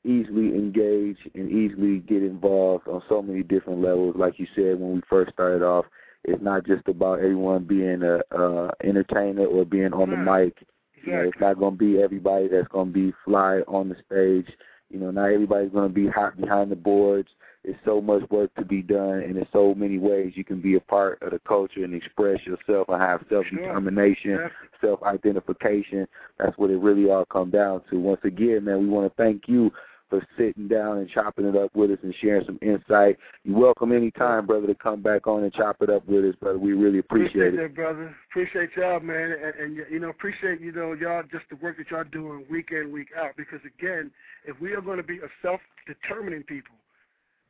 easily 0.06 0.50
engage 0.50 1.18
and 1.34 1.50
easily 1.50 2.00
get 2.00 2.24
involved 2.24 2.88
on 2.88 3.02
so 3.08 3.22
many 3.22 3.44
different 3.44 3.82
levels. 3.82 4.16
Like 4.18 4.40
you 4.40 4.48
said 4.56 4.80
when 4.80 4.96
we 4.96 5.02
first 5.10 5.32
started 5.34 5.64
off, 5.64 5.86
it's 6.24 6.42
not 6.42 6.66
just 6.66 6.88
about 6.88 7.20
everyone 7.20 7.66
being 7.66 8.02
a 8.02 8.22
uh, 8.36 8.72
entertainer 8.84 9.46
or 9.46 9.66
being 9.66 9.94
on 9.94 10.10
the 10.10 10.18
mic. 10.18 10.66
You 11.06 11.12
know, 11.12 11.22
it's 11.22 11.40
not 11.40 11.60
going 11.60 11.74
to 11.74 11.78
be 11.78 12.02
everybody 12.02 12.48
that's 12.48 12.68
going 12.70 12.88
to 12.88 12.94
be 12.94 13.14
fly 13.26 13.60
on 13.68 13.90
the 13.90 13.96
stage. 14.06 14.56
You 14.90 15.00
know, 15.00 15.12
not 15.12 15.32
everybody's 15.32 15.72
going 15.72 15.90
to 15.90 15.94
be 15.94 16.08
hot 16.08 16.40
behind 16.40 16.72
the 16.72 16.78
boards. 16.78 17.30
There's 17.64 17.78
so 17.86 18.02
much 18.02 18.30
work 18.30 18.54
to 18.56 18.66
be 18.66 18.82
done, 18.82 19.20
and 19.20 19.38
there's 19.38 19.48
so 19.54 19.74
many 19.74 19.98
ways 19.98 20.34
you 20.36 20.44
can 20.44 20.60
be 20.60 20.76
a 20.76 20.82
part 20.82 21.22
of 21.22 21.32
the 21.32 21.40
culture 21.48 21.84
and 21.86 21.94
express 21.94 22.46
yourself 22.46 22.90
and 22.90 23.02
have 23.02 23.24
self-determination, 23.30 24.32
Yeah. 24.32 24.50
self-identification. 24.82 26.08
That's 26.38 26.58
what 26.58 26.72
it 26.72 26.78
really 26.80 27.10
all 27.10 27.26
comes 27.26 27.54
down 27.54 27.82
to. 27.90 28.00
Once 28.00 28.22
again, 28.26 28.66
man, 28.66 28.80
we 28.80 28.88
want 28.88 29.10
to 29.10 29.16
thank 29.16 29.48
you 29.48 29.72
for 30.10 30.22
sitting 30.38 30.68
down 30.68 30.98
and 30.98 31.10
chopping 31.10 31.46
it 31.46 31.56
up 31.56 31.74
with 31.74 31.90
us 31.90 31.98
and 32.04 32.14
sharing 32.16 32.46
some 32.46 32.60
insight. 32.62 33.18
You're 33.44 33.58
welcome 33.58 33.92
anytime, 33.92 34.46
brother, 34.46 34.68
to 34.68 34.76
come 34.76 35.02
back 35.02 35.26
on 35.26 35.44
and 35.44 35.54
chop 35.54 35.82
it 35.82 35.90
up 35.90 36.06
with 36.06 36.26
us, 36.26 36.36
brother. 36.36 36.60
We 36.60 36.74
really 36.74 37.00
appreciate 37.00 37.54
it. 37.54 37.58
that, 37.58 37.74
brother. 37.76 38.16
Appreciate 38.30 38.70
y'all, 38.76 39.00
man, 39.00 39.32
and, 39.32 39.56
and 39.56 39.86
you 39.90 40.00
know, 40.00 40.10
appreciate 40.10 40.60
you 40.62 40.72
know 40.72 40.94
y'all 40.94 41.24
just 41.32 41.46
the 41.50 41.56
work 41.56 41.78
that 41.78 41.90
y'all 41.90 42.04
doing 42.04 42.46
week 42.52 42.70
in, 42.72 42.92
week 42.92 43.08
out. 43.18 43.32
Because 43.38 43.62
again, 43.66 44.12
if 44.46 44.60
we 44.60 44.74
are 44.74 44.82
going 44.82 44.98
to 44.98 45.04
be 45.04 45.18
a 45.18 45.30
self-determining 45.42 46.44
people, 46.44 46.76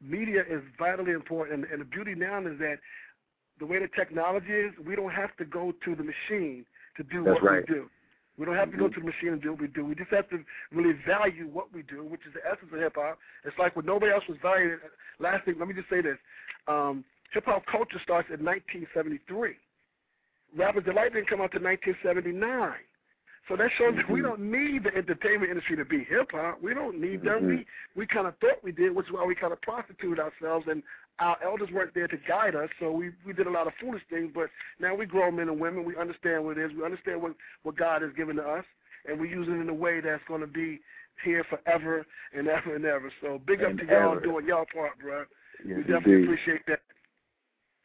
media 0.03 0.41
is 0.49 0.61
vitally 0.77 1.11
important. 1.11 1.65
And, 1.71 1.81
the 1.81 1.85
beauty 1.85 2.15
now 2.15 2.39
is 2.39 2.59
that 2.59 2.77
the 3.59 3.65
way 3.65 3.79
the 3.79 3.87
technology 3.87 4.51
is, 4.51 4.73
we 4.85 4.95
don't 4.95 5.11
have 5.11 5.35
to 5.37 5.45
go 5.45 5.73
to 5.85 5.95
the 5.95 6.03
machine 6.03 6.65
to 6.97 7.03
do 7.03 7.23
That's 7.23 7.41
what 7.41 7.51
right. 7.51 7.67
we 7.67 7.73
do. 7.73 7.89
We 8.37 8.45
don't 8.45 8.55
have 8.55 8.71
to 8.71 8.77
go 8.77 8.89
Mhm. 8.89 8.95
to 8.95 8.99
the 8.99 9.05
machine 9.05 9.29
and 9.29 9.41
do 9.41 9.51
what 9.51 9.61
we 9.61 9.67
do. 9.67 9.85
We 9.85 9.93
just 9.95 10.09
have 10.09 10.27
to 10.29 10.43
really 10.71 10.93
value 10.93 11.47
what 11.47 11.71
we 11.71 11.83
do, 11.83 12.03
which 12.03 12.25
is 12.25 12.33
the 12.33 12.45
essence 12.45 12.73
of 12.73 12.79
hip 12.79 12.95
hop. 12.95 13.19
It's 13.43 13.57
like 13.59 13.75
when 13.75 13.85
nobody 13.85 14.11
else 14.11 14.27
was 14.27 14.37
valuing. 14.39 14.79
Last 15.19 15.45
thing, 15.45 15.59
let 15.59 15.67
me 15.67 15.75
just 15.75 15.87
say 15.89 16.01
this: 16.01 16.17
um, 16.67 17.05
hip 17.31 17.45
hop 17.45 17.65
culture 17.67 17.99
starts 17.99 18.29
in 18.31 18.43
1973. 18.43 19.57
Rapper's 20.55 20.83
Delight 20.83 21.13
didn't 21.13 21.27
come 21.27 21.41
out 21.41 21.51
to 21.51 21.59
1979. 21.59 22.79
So 23.47 23.57
that 23.57 23.71
shows 23.77 23.95
that 23.95 24.09
we 24.09 24.21
Mhm. 24.21 24.23
don't 24.23 24.39
need 24.51 24.83
the 24.83 24.95
entertainment 24.95 25.49
industry 25.51 25.75
to 25.75 25.83
be 25.83 26.03
hip 26.05 26.31
hop. 26.31 26.61
We 26.61 26.73
don't 26.73 26.97
need 26.99 27.23
them. 27.23 27.43
Mhm. 27.43 27.47
We 27.47 27.65
we 27.95 28.07
kind 28.07 28.25
of 28.27 28.37
thought 28.37 28.63
we 28.63 28.71
did, 28.71 28.95
which 28.95 29.07
is 29.07 29.11
why 29.11 29.25
we 29.25 29.35
kind 29.35 29.51
of 29.51 29.61
prostituted 29.61 30.19
ourselves, 30.19 30.67
and 30.67 30.81
our 31.19 31.37
elders 31.43 31.69
weren't 31.71 31.93
there 31.93 32.07
to 32.07 32.17
guide 32.17 32.55
us. 32.55 32.69
So 32.79 32.91
we 32.91 33.11
we 33.25 33.33
did 33.33 33.47
a 33.47 33.51
lot 33.51 33.67
of 33.67 33.73
foolish 33.75 34.03
things. 34.09 34.31
But 34.33 34.49
now 34.79 34.95
we 34.95 35.05
grown 35.05 35.35
men 35.35 35.49
and 35.49 35.59
women. 35.59 35.83
We 35.83 35.95
understand 35.97 36.45
what 36.45 36.57
it 36.57 36.63
is. 36.63 36.73
We 36.73 36.83
understand 36.85 37.21
what 37.21 37.35
what 37.63 37.75
God 37.75 38.01
has 38.01 38.13
given 38.13 38.37
to 38.37 38.47
us, 38.47 38.65
and 39.05 39.19
we 39.19 39.27
use 39.29 39.47
it 39.49 39.51
in 39.51 39.67
a 39.67 39.73
way 39.73 39.99
that's 39.99 40.23
going 40.25 40.41
to 40.41 40.47
be 40.47 40.79
here 41.23 41.43
forever 41.43 42.05
and 42.33 42.47
ever 42.47 42.75
and 42.75 42.85
ever. 42.85 43.11
So 43.21 43.39
big 43.39 43.61
up 43.61 43.71
And 43.71 43.79
to 43.79 43.85
y'all 43.85 44.19
doing 44.19 44.45
y'all 44.47 44.65
part, 44.73 44.97
bro. 44.99 45.25
Yes, 45.65 45.77
we 45.77 45.83
definitely 45.83 46.13
indeed. 46.13 46.23
appreciate 46.29 46.65
that. 46.67 46.81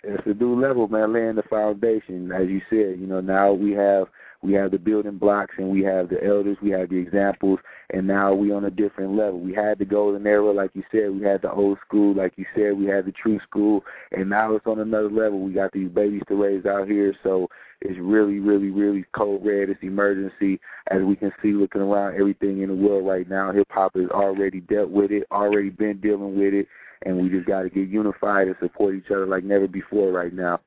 It's 0.04 0.26
a 0.26 0.34
new 0.34 0.60
level, 0.60 0.86
man, 0.86 1.12
laying 1.12 1.34
the 1.34 1.42
foundation. 1.42 2.30
As 2.30 2.48
you 2.48 2.60
said, 2.70 3.00
you 3.00 3.06
know, 3.06 3.20
now 3.20 3.52
we 3.52 3.72
have 3.72 4.06
we 4.40 4.52
have 4.52 4.70
the 4.70 4.78
building 4.78 5.18
blocks 5.18 5.54
and 5.58 5.68
we 5.68 5.82
have 5.82 6.08
the 6.08 6.24
elders, 6.24 6.56
we 6.62 6.70
have 6.70 6.90
the 6.90 6.96
examples, 6.96 7.58
and 7.90 8.06
now 8.06 8.32
we 8.32 8.52
on 8.52 8.66
a 8.66 8.70
different 8.70 9.16
level. 9.16 9.40
We 9.40 9.52
had 9.52 9.80
the 9.80 9.84
golden 9.84 10.24
era, 10.24 10.52
like 10.52 10.70
you 10.74 10.84
said, 10.92 11.10
we 11.10 11.22
had 11.22 11.42
the 11.42 11.50
old 11.50 11.78
school, 11.84 12.14
like 12.14 12.34
you 12.36 12.46
said, 12.54 12.78
we 12.78 12.86
had 12.86 13.06
the 13.06 13.12
true 13.12 13.40
school, 13.40 13.84
and 14.12 14.30
now 14.30 14.54
it's 14.54 14.66
on 14.66 14.78
another 14.78 15.10
level. 15.10 15.40
We 15.40 15.52
got 15.52 15.72
these 15.72 15.88
babies 15.88 16.22
to 16.28 16.36
raise 16.36 16.64
out 16.66 16.86
here, 16.86 17.12
so 17.24 17.48
it's 17.80 17.98
really, 17.98 18.38
really, 18.38 18.70
really 18.70 19.04
cold 19.12 19.44
red. 19.44 19.70
It's 19.70 19.82
emergency. 19.82 20.60
As 20.88 21.02
we 21.02 21.16
can 21.16 21.32
see 21.42 21.52
looking 21.52 21.82
around 21.82 22.14
everything 22.14 22.62
in 22.62 22.68
the 22.68 22.74
world 22.74 23.06
right 23.06 23.28
now, 23.28 23.50
hip 23.50 23.66
hop 23.70 23.96
has 23.96 24.08
already 24.10 24.60
dealt 24.60 24.90
with 24.90 25.10
it, 25.10 25.24
already 25.32 25.70
been 25.70 26.00
dealing 26.00 26.38
with 26.38 26.54
it, 26.54 26.68
and 27.04 27.16
we 27.16 27.28
just 27.28 27.46
got 27.46 27.62
to 27.62 27.70
get 27.70 27.88
unified 27.88 28.48
and 28.48 28.56
support 28.60 28.94
each 28.94 29.10
other 29.10 29.26
like 29.26 29.44
never 29.44 29.68
before 29.68 30.10
right 30.10 30.32
now. 30.32 30.60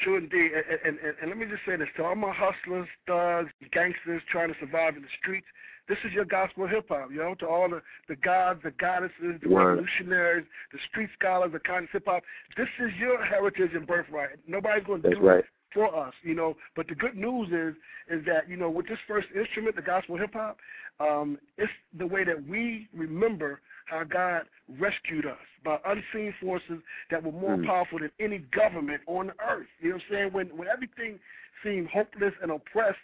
True 0.00 0.16
indeed. 0.16 0.52
And, 0.54 0.78
and, 0.84 0.98
and, 1.00 1.14
and 1.20 1.30
let 1.30 1.38
me 1.38 1.46
just 1.46 1.62
say 1.66 1.76
this 1.76 1.88
to 1.96 2.04
all 2.04 2.14
my 2.14 2.32
hustlers, 2.32 2.86
thugs, 3.06 3.50
gangsters 3.72 4.22
trying 4.30 4.48
to 4.48 4.54
survive 4.60 4.96
in 4.96 5.02
the 5.02 5.08
streets. 5.20 5.46
This 5.88 5.98
is 6.04 6.12
your 6.12 6.26
gospel 6.26 6.66
hip 6.66 6.86
hop, 6.88 7.10
yo. 7.10 7.34
To 7.36 7.46
all 7.48 7.68
the, 7.68 7.80
the 8.08 8.16
gods, 8.16 8.60
the 8.62 8.72
goddesses, 8.72 9.40
the 9.42 9.48
Word. 9.48 9.78
revolutionaries, 9.78 10.44
the 10.70 10.78
street 10.90 11.08
scholars, 11.18 11.50
the 11.52 11.60
conscious 11.60 11.88
hip 11.92 12.04
hop. 12.06 12.22
This 12.56 12.68
is 12.78 12.90
your 13.00 13.24
heritage 13.24 13.70
and 13.74 13.86
birthright. 13.86 14.36
Nobody's 14.46 14.84
going 14.84 15.02
to 15.02 15.08
That's 15.08 15.20
do 15.20 15.26
right. 15.26 15.38
it 15.38 15.44
for 15.72 15.94
us, 15.94 16.12
you 16.22 16.34
know. 16.34 16.56
But 16.76 16.88
the 16.88 16.94
good 16.94 17.16
news 17.16 17.48
is 17.48 17.74
is 18.10 18.24
that 18.26 18.48
you 18.48 18.56
know 18.56 18.68
with 18.68 18.86
this 18.86 18.98
first 19.08 19.28
instrument, 19.34 19.76
the 19.76 19.82
gospel 19.82 20.18
hip 20.18 20.34
hop, 20.34 20.58
um, 21.00 21.38
it's 21.56 21.72
the 21.98 22.06
way 22.06 22.22
that 22.22 22.46
we 22.46 22.88
remember 22.94 23.60
how 23.88 24.04
God 24.04 24.42
rescued 24.78 25.26
us 25.26 25.38
by 25.64 25.78
unseen 25.86 26.34
forces 26.40 26.80
that 27.10 27.22
were 27.22 27.32
more 27.32 27.56
Mm. 27.56 27.66
powerful 27.66 27.98
than 27.98 28.10
any 28.20 28.38
government 28.38 29.02
on 29.06 29.28
the 29.28 29.34
earth. 29.40 29.66
You 29.80 29.90
know 29.90 29.96
what 29.96 30.04
I'm 30.04 30.10
saying? 30.10 30.32
When 30.32 30.46
when 30.56 30.68
everything 30.68 31.18
seemed 31.62 31.88
hopeless 31.88 32.34
and 32.42 32.50
oppressed, 32.52 32.98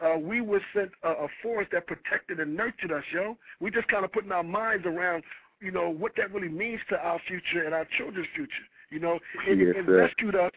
uh, 0.00 0.16
we 0.18 0.40
were 0.40 0.60
sent 0.74 0.90
a, 1.02 1.10
a 1.10 1.28
force 1.42 1.66
that 1.72 1.86
protected 1.86 2.40
and 2.40 2.54
nurtured 2.54 2.92
us, 2.92 3.04
yo. 3.12 3.38
We 3.60 3.70
just 3.70 3.88
kind 3.88 4.04
of 4.04 4.12
putting 4.12 4.32
our 4.32 4.42
minds 4.42 4.84
around, 4.84 5.24
you 5.60 5.70
know, 5.70 5.88
what 5.88 6.12
that 6.16 6.32
really 6.32 6.50
means 6.50 6.80
to 6.90 6.98
our 6.98 7.18
future 7.20 7.64
and 7.64 7.74
our 7.74 7.86
children's 7.96 8.28
future. 8.34 8.66
You 8.90 9.00
know, 9.00 9.18
it, 9.46 9.58
Yes, 9.58 9.74
it 9.76 9.90
rescued 9.90 10.34
us 10.36 10.52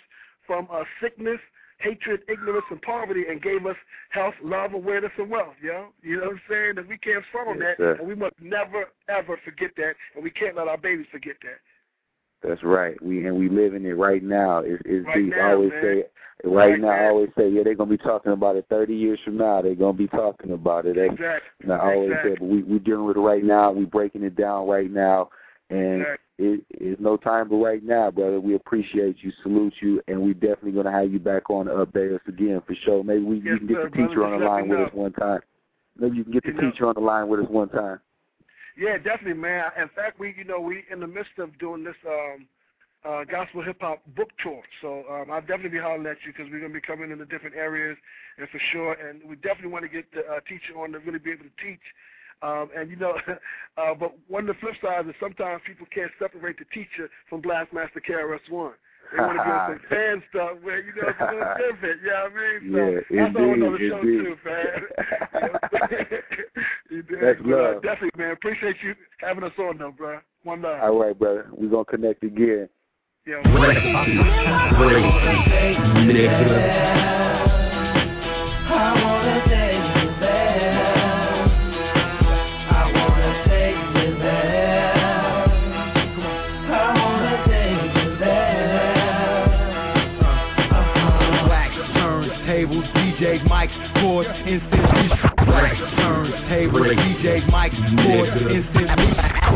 from 0.46 0.68
uh, 0.72 0.84
sickness, 1.02 1.40
hatred, 1.80 2.22
ignorance, 2.28 2.66
and 2.70 2.82
poverty, 2.82 3.24
and 3.30 3.42
gave 3.42 3.66
us 3.66 3.76
health, 4.12 4.36
love, 4.44 4.74
awareness, 4.74 5.12
and 5.18 5.30
wealth. 5.30 5.56
Yo, 5.62 5.88
you 6.02 6.18
know 6.18 6.28
what 6.28 6.32
I'm 6.34 6.42
saying? 6.50 6.76
That 6.76 6.88
we 6.88 6.98
can't 6.98 7.24
on 7.48 7.58
Yes, 7.60 7.76
that, 7.78 7.78
sir. 7.78 7.96
and 8.00 8.08
we 8.08 8.16
must 8.16 8.36
never 8.42 8.86
ever 9.08 9.40
forget 9.44 9.72
that, 9.78 9.94
and 10.16 10.24
we 10.24 10.30
can't 10.30 10.56
let 10.56 10.68
our 10.68 10.78
babies 10.78 11.08
forget 11.12 11.36
that. 11.44 11.60
That's 12.48 12.64
right. 12.64 13.02
We 13.04 13.26
and 13.26 13.38
we 13.38 13.50
live 13.50 13.74
in 13.74 13.86
it 13.86 13.94
right 13.98 14.24
now. 14.24 14.60
It's, 14.60 14.82
it's 14.86 15.06
Right 15.06 15.16
deep. 15.26 15.34
I 15.34 15.38
now, 15.38 15.52
always 15.54 15.72
man. 15.72 15.82
say 15.84 15.96
right, 16.46 16.72
Right 16.72 16.80
now. 16.80 16.88
I 16.90 17.08
always 17.10 17.30
say 17.38 17.50
yeah, 17.50 17.64
they're 17.64 17.76
gonna 17.76 17.90
be 17.90 17.98
talking 17.98 18.32
about 18.32 18.56
it 18.56 18.66
thirty 18.70 18.96
years 18.96 19.20
from 19.26 19.38
now. 19.38 19.62
They're 19.62 19.76
gonna 19.76 19.94
be 19.94 20.08
talking 20.08 20.52
about 20.52 20.86
it. 20.86 20.98
Exactly. 20.98 21.50
and 21.64 21.74
I 21.74 21.80
always 21.80 22.10
exactly. 22.12 22.32
say, 22.32 22.38
but 22.40 22.46
we 22.48 22.64
we 22.64 22.80
dealing 22.80 23.06
with 23.06 23.18
it 23.18 23.22
right 23.22 23.44
now. 23.44 23.72
We 23.72 23.86
breaking 23.86 24.24
it 24.24 24.36
down 24.36 24.68
right 24.68 24.90
now, 24.90 25.30
and 25.70 26.02
Exactly. 26.02 26.26
It 26.40 26.66
is 26.80 26.96
no 27.00 27.18
time 27.18 27.50
but 27.50 27.58
right 27.58 27.84
now, 27.84 28.10
brother. 28.10 28.40
We 28.40 28.56
appreciate 28.56 29.18
you, 29.22 29.32
salute 29.44 29.74
you, 29.82 30.02
and 30.08 30.22
we 30.22 30.34
definitely 30.34 30.72
gonna 30.72 30.92
have 30.92 31.12
you 31.12 31.20
back 31.20 31.50
on 31.50 31.66
to 31.66 31.72
update 31.86 32.16
us 32.16 32.22
again 32.28 32.62
for 32.66 32.74
sure. 32.86 33.04
Maybe 33.04 33.24
we 33.24 33.38
you 33.38 33.44
Yes, 33.52 33.58
can 33.60 33.68
get 33.68 33.76
sir, 33.76 33.84
the 33.84 33.90
brother. 33.90 34.08
teacher 34.08 34.26
on 34.26 34.40
the 34.40 34.46
line 34.46 34.68
with 34.70 34.80
us 34.80 34.94
one 34.94 35.12
time. 35.14 35.42
Maybe 35.98 36.18
you 36.18 36.24
can 36.24 36.32
get 36.34 36.44
the 36.44 36.50
You 36.50 36.56
know- 36.62 36.72
teacher 36.72 36.86
on 36.88 36.96
the 36.96 37.02
line 37.02 37.28
with 37.28 37.42
us 37.42 37.50
one 37.50 37.70
time. 37.70 38.00
Yeah, 38.78 38.98
definitely, 38.98 39.34
man. 39.34 39.72
In 39.78 39.90
fact, 39.90 40.18
we, 40.20 40.34
you 40.38 40.46
know, 40.46 40.62
we 40.62 40.86
in 40.90 41.02
the 41.02 41.08
midst 41.08 41.38
of 41.40 41.58
doing 41.60 41.84
this 41.84 41.98
um, 42.08 42.48
uh, 43.04 43.24
gospel 43.26 43.62
hip 43.62 43.82
hop 43.82 44.00
book 44.16 44.30
tour. 44.42 44.62
So 44.82 45.04
um, 45.12 45.32
I'll 45.32 45.42
definitely 45.42 45.70
be 45.70 45.80
hollering 45.80 46.06
at 46.08 46.18
you 46.26 46.32
because 46.32 46.50
we're 46.50 46.62
gonna 46.62 46.74
be 46.74 46.80
coming 46.80 47.12
into 47.12 47.26
different 47.26 47.56
areas, 47.58 47.98
and 48.38 48.48
for 48.48 48.60
sure. 48.72 48.94
And 48.94 49.22
we 49.28 49.36
definitely 49.36 49.72
want 49.72 49.84
to 49.84 49.90
get 49.90 50.10
the 50.14 50.22
uh, 50.22 50.40
teacher 50.48 50.80
on 50.80 50.94
to 50.94 51.00
really 51.00 51.20
be 51.20 51.32
able 51.32 51.44
to 51.44 51.56
teach. 51.64 51.84
Um, 52.42 52.70
and 52.76 52.90
you 52.90 52.96
know, 52.96 53.14
uh, 53.78 53.94
but 54.00 54.14
one 54.28 54.50
of 54.50 54.56
the 54.56 54.60
flip 54.62 54.76
sides 54.82 55.08
is 55.10 55.16
sometimes 55.20 55.62
people 55.68 55.86
can't 55.94 56.12
separate 56.20 56.58
the 56.58 56.66
teacher 56.74 57.10
from 57.30 57.42
Blastmaster 57.42 58.00
KRS 58.08 58.50
One. 58.50 58.72
They 59.12 59.18
want 59.24 59.38
to 59.40 59.44
get 59.44 59.68
some 59.68 59.80
fan 59.90 60.24
stuff 60.30 60.52
where 60.62 60.80
you 60.80 60.94
know 60.96 61.10
it's 61.10 61.20
a 61.20 61.26
little 61.26 61.54
different. 61.58 62.02
You 62.02 62.08
know 62.10 62.24
what 62.24 62.32
I 62.32 62.34
mean? 62.40 62.60
So 62.72 62.78
Yeah, 63.14 63.24
that's 63.24 63.36
all 63.36 63.54
another 63.54 63.76
indeed, 63.76 63.90
show 63.90 64.00
indeed. 64.00 64.24
too, 64.24 64.36
man. 64.46 64.80
you 66.92 67.02
did. 67.04 67.20
That's 67.22 67.40
But, 67.42 67.52
uh, 67.52 67.56
love. 67.74 67.82
definitely, 67.84 68.18
man. 68.24 68.32
Appreciate 68.32 68.76
you 68.84 68.96
having 69.20 69.44
us 69.44 69.52
on, 69.58 69.78
though, 69.78 69.92
bro. 69.92 70.20
One 70.44 70.62
love. 70.62 70.80
All 70.82 70.98
right, 71.00 71.18
brother. 71.18 71.48
We're 71.52 71.70
gonna 71.70 71.86
connect 71.86 72.24
again. 72.24 72.70
Yeah. 73.28 73.42
DJ 93.20 93.44
mics, 93.50 93.76
chords, 94.00 94.30
instant 94.48 95.12
Wax 95.46 95.76
turntables, 96.00 96.96
DJ 96.96 97.44
mics, 97.50 97.76
chords, 98.00 98.32
instant 98.50 98.88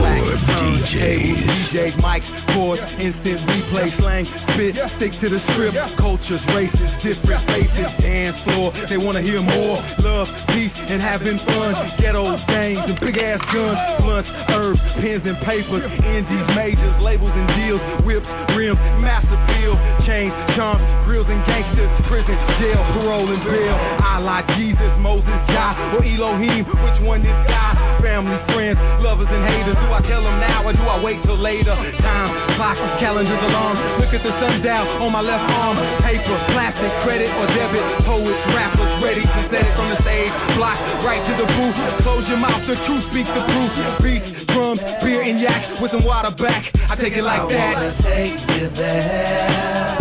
Wax 0.02 0.63
turntables, 0.92 1.70
DJ 1.72 1.96
mics, 2.00 2.54
chords, 2.54 2.82
instant 3.00 3.40
replay, 3.48 3.96
slang, 4.00 4.26
spit, 4.54 4.76
stick 4.98 5.12
to 5.22 5.30
the 5.30 5.40
script. 5.54 5.78
Cultures, 5.98 6.42
races, 6.54 6.90
different 7.04 7.46
faces, 7.48 7.88
dance 8.02 8.38
floor. 8.44 8.74
They 8.90 8.98
wanna 8.98 9.22
hear 9.22 9.42
more. 9.42 9.78
Love, 10.00 10.28
peace, 10.50 10.72
and 10.76 11.02
having 11.02 11.38
fun. 11.46 11.74
Ghetto 12.00 12.38
gangs 12.48 12.84
and 12.88 13.00
big 13.00 13.18
ass 13.18 13.40
guns, 13.54 13.80
blunts, 14.02 14.30
herbs, 14.50 14.80
pens 15.00 15.24
and 15.26 15.38
papers, 15.44 15.84
indies, 16.04 16.48
majors, 16.56 16.96
labels 17.02 17.32
and 17.34 17.48
deals, 17.56 17.82
whips, 18.06 18.28
rims, 18.56 18.80
massive 19.00 19.40
bill, 19.48 19.76
chains, 20.06 20.34
charms, 20.56 20.84
grills 21.06 21.28
and 21.30 21.44
gangsters, 21.46 21.90
prison, 22.08 22.36
jail, 22.60 22.80
parole 23.00 23.30
and 23.32 23.44
bail. 23.44 23.76
I 24.04 24.20
like 24.20 24.48
Jesus, 24.60 24.92
Moses, 25.00 25.34
Jah, 25.50 25.98
or 25.98 26.04
Elohim, 26.04 26.66
which 26.66 27.00
one 27.04 27.22
is 27.22 27.40
God? 27.48 27.76
Family, 28.02 28.38
friends, 28.54 28.80
lovers 29.04 29.28
and 29.30 29.44
haters. 29.48 29.76
Do 29.76 29.88
I 29.92 30.02
tell 30.08 30.24
them 30.24 30.40
now 30.40 30.68
or 30.74 30.78
do 30.78 30.84
I 30.90 30.98
wait 31.02 31.22
till 31.24 31.38
later? 31.38 31.76
Time, 32.02 32.32
clock, 32.58 32.78
calendars, 33.00 33.38
alarms. 33.38 34.02
Look 34.02 34.14
at 34.14 34.24
the 34.24 34.34
sundial 34.42 35.06
on 35.06 35.12
my 35.12 35.22
left 35.22 35.46
arm. 35.54 35.78
Paper, 36.02 36.38
plastic, 36.54 36.92
credit 37.06 37.30
or 37.30 37.48
debit. 37.54 37.84
Poets, 38.06 38.42
rappers, 38.54 39.04
ready 39.04 39.22
to 39.22 39.40
set 39.54 39.66
it 39.66 39.74
from 39.78 39.90
the 39.94 40.00
stage. 40.02 40.34
Block, 40.58 40.78
right 41.06 41.22
to 41.22 41.34
the 41.38 41.48
booth. 41.48 41.78
Close 42.02 42.26
your 42.28 42.42
mouth, 42.42 42.66
the 42.68 42.76
truth 42.86 43.06
speaks 43.14 43.30
the 43.30 43.44
proof. 43.46 43.72
Beats, 44.02 44.46
drums, 44.54 44.82
beer 45.04 45.22
and 45.22 45.40
yak 45.40 45.82
with 45.82 45.92
some 45.92 46.04
water 46.04 46.32
back. 46.32 46.66
I 46.90 46.96
take 46.96 47.14
it 47.14 47.24
like 47.24 47.48
that. 47.50 48.02
take 48.02 48.40
you 48.58 48.70
there. 48.74 49.98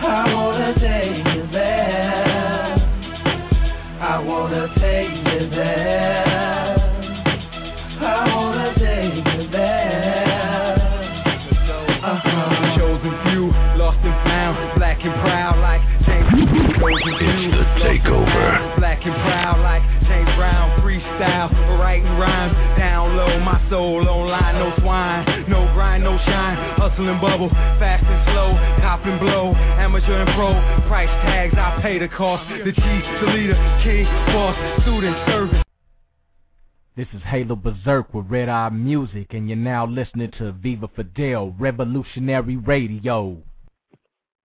I 0.00 0.32
wanna 0.32 0.74
take 0.80 1.26
you 1.34 1.46
there. 1.52 2.80
I 4.00 4.18
wanna 4.18 4.66
take 4.80 5.12
you 5.12 5.50
there. 5.50 6.80
I 8.02 8.34
wanna 8.34 8.59
James. 16.80 17.00
Chosen 17.00 17.18
few, 17.18 17.50
lost 17.80 18.04
and 18.04 18.24
found, 18.32 18.78
black 18.78 19.04
and 19.04 19.14
proud 19.14 19.60
like 19.60 19.82
James 20.08 20.30
Brown. 20.36 20.80
Freestyle, 20.80 21.52
writing 21.78 22.08
rhymes, 22.16 22.56
down 22.78 23.16
low, 23.16 23.38
my 23.40 23.60
soul 23.68 24.08
online, 24.08 24.54
no 24.54 24.72
swine, 24.80 25.44
no 25.48 25.70
grind, 25.74 26.04
no 26.04 26.16
shine, 26.24 26.56
hustle 26.76 27.08
and 27.08 27.20
bubble, 27.20 27.50
fast 27.50 28.04
and 28.04 28.32
slow, 28.32 28.52
cop 28.80 29.04
and 29.04 29.20
blow, 29.20 29.52
amateur 29.54 30.22
and 30.22 30.30
pro, 30.34 30.52
price 30.88 31.08
tags, 31.28 31.54
I 31.56 31.80
pay 31.82 31.98
the 31.98 32.08
cost, 32.08 32.48
the 32.48 32.72
chief, 32.72 33.04
the 33.20 33.26
leader, 33.28 33.80
king, 33.84 34.04
boss, 34.32 34.56
student, 34.82 35.16
servant. 35.28 35.66
This 36.96 37.08
is 37.14 37.22
Halo 37.22 37.56
Berserk 37.56 38.12
with 38.14 38.26
Red 38.28 38.48
Eye 38.48 38.70
Music, 38.70 39.28
and 39.30 39.48
you're 39.48 39.56
now 39.56 39.86
listening 39.86 40.32
to 40.38 40.52
Viva 40.52 40.88
Fidel 40.96 41.54
Revolutionary 41.58 42.56
Radio. 42.56 43.42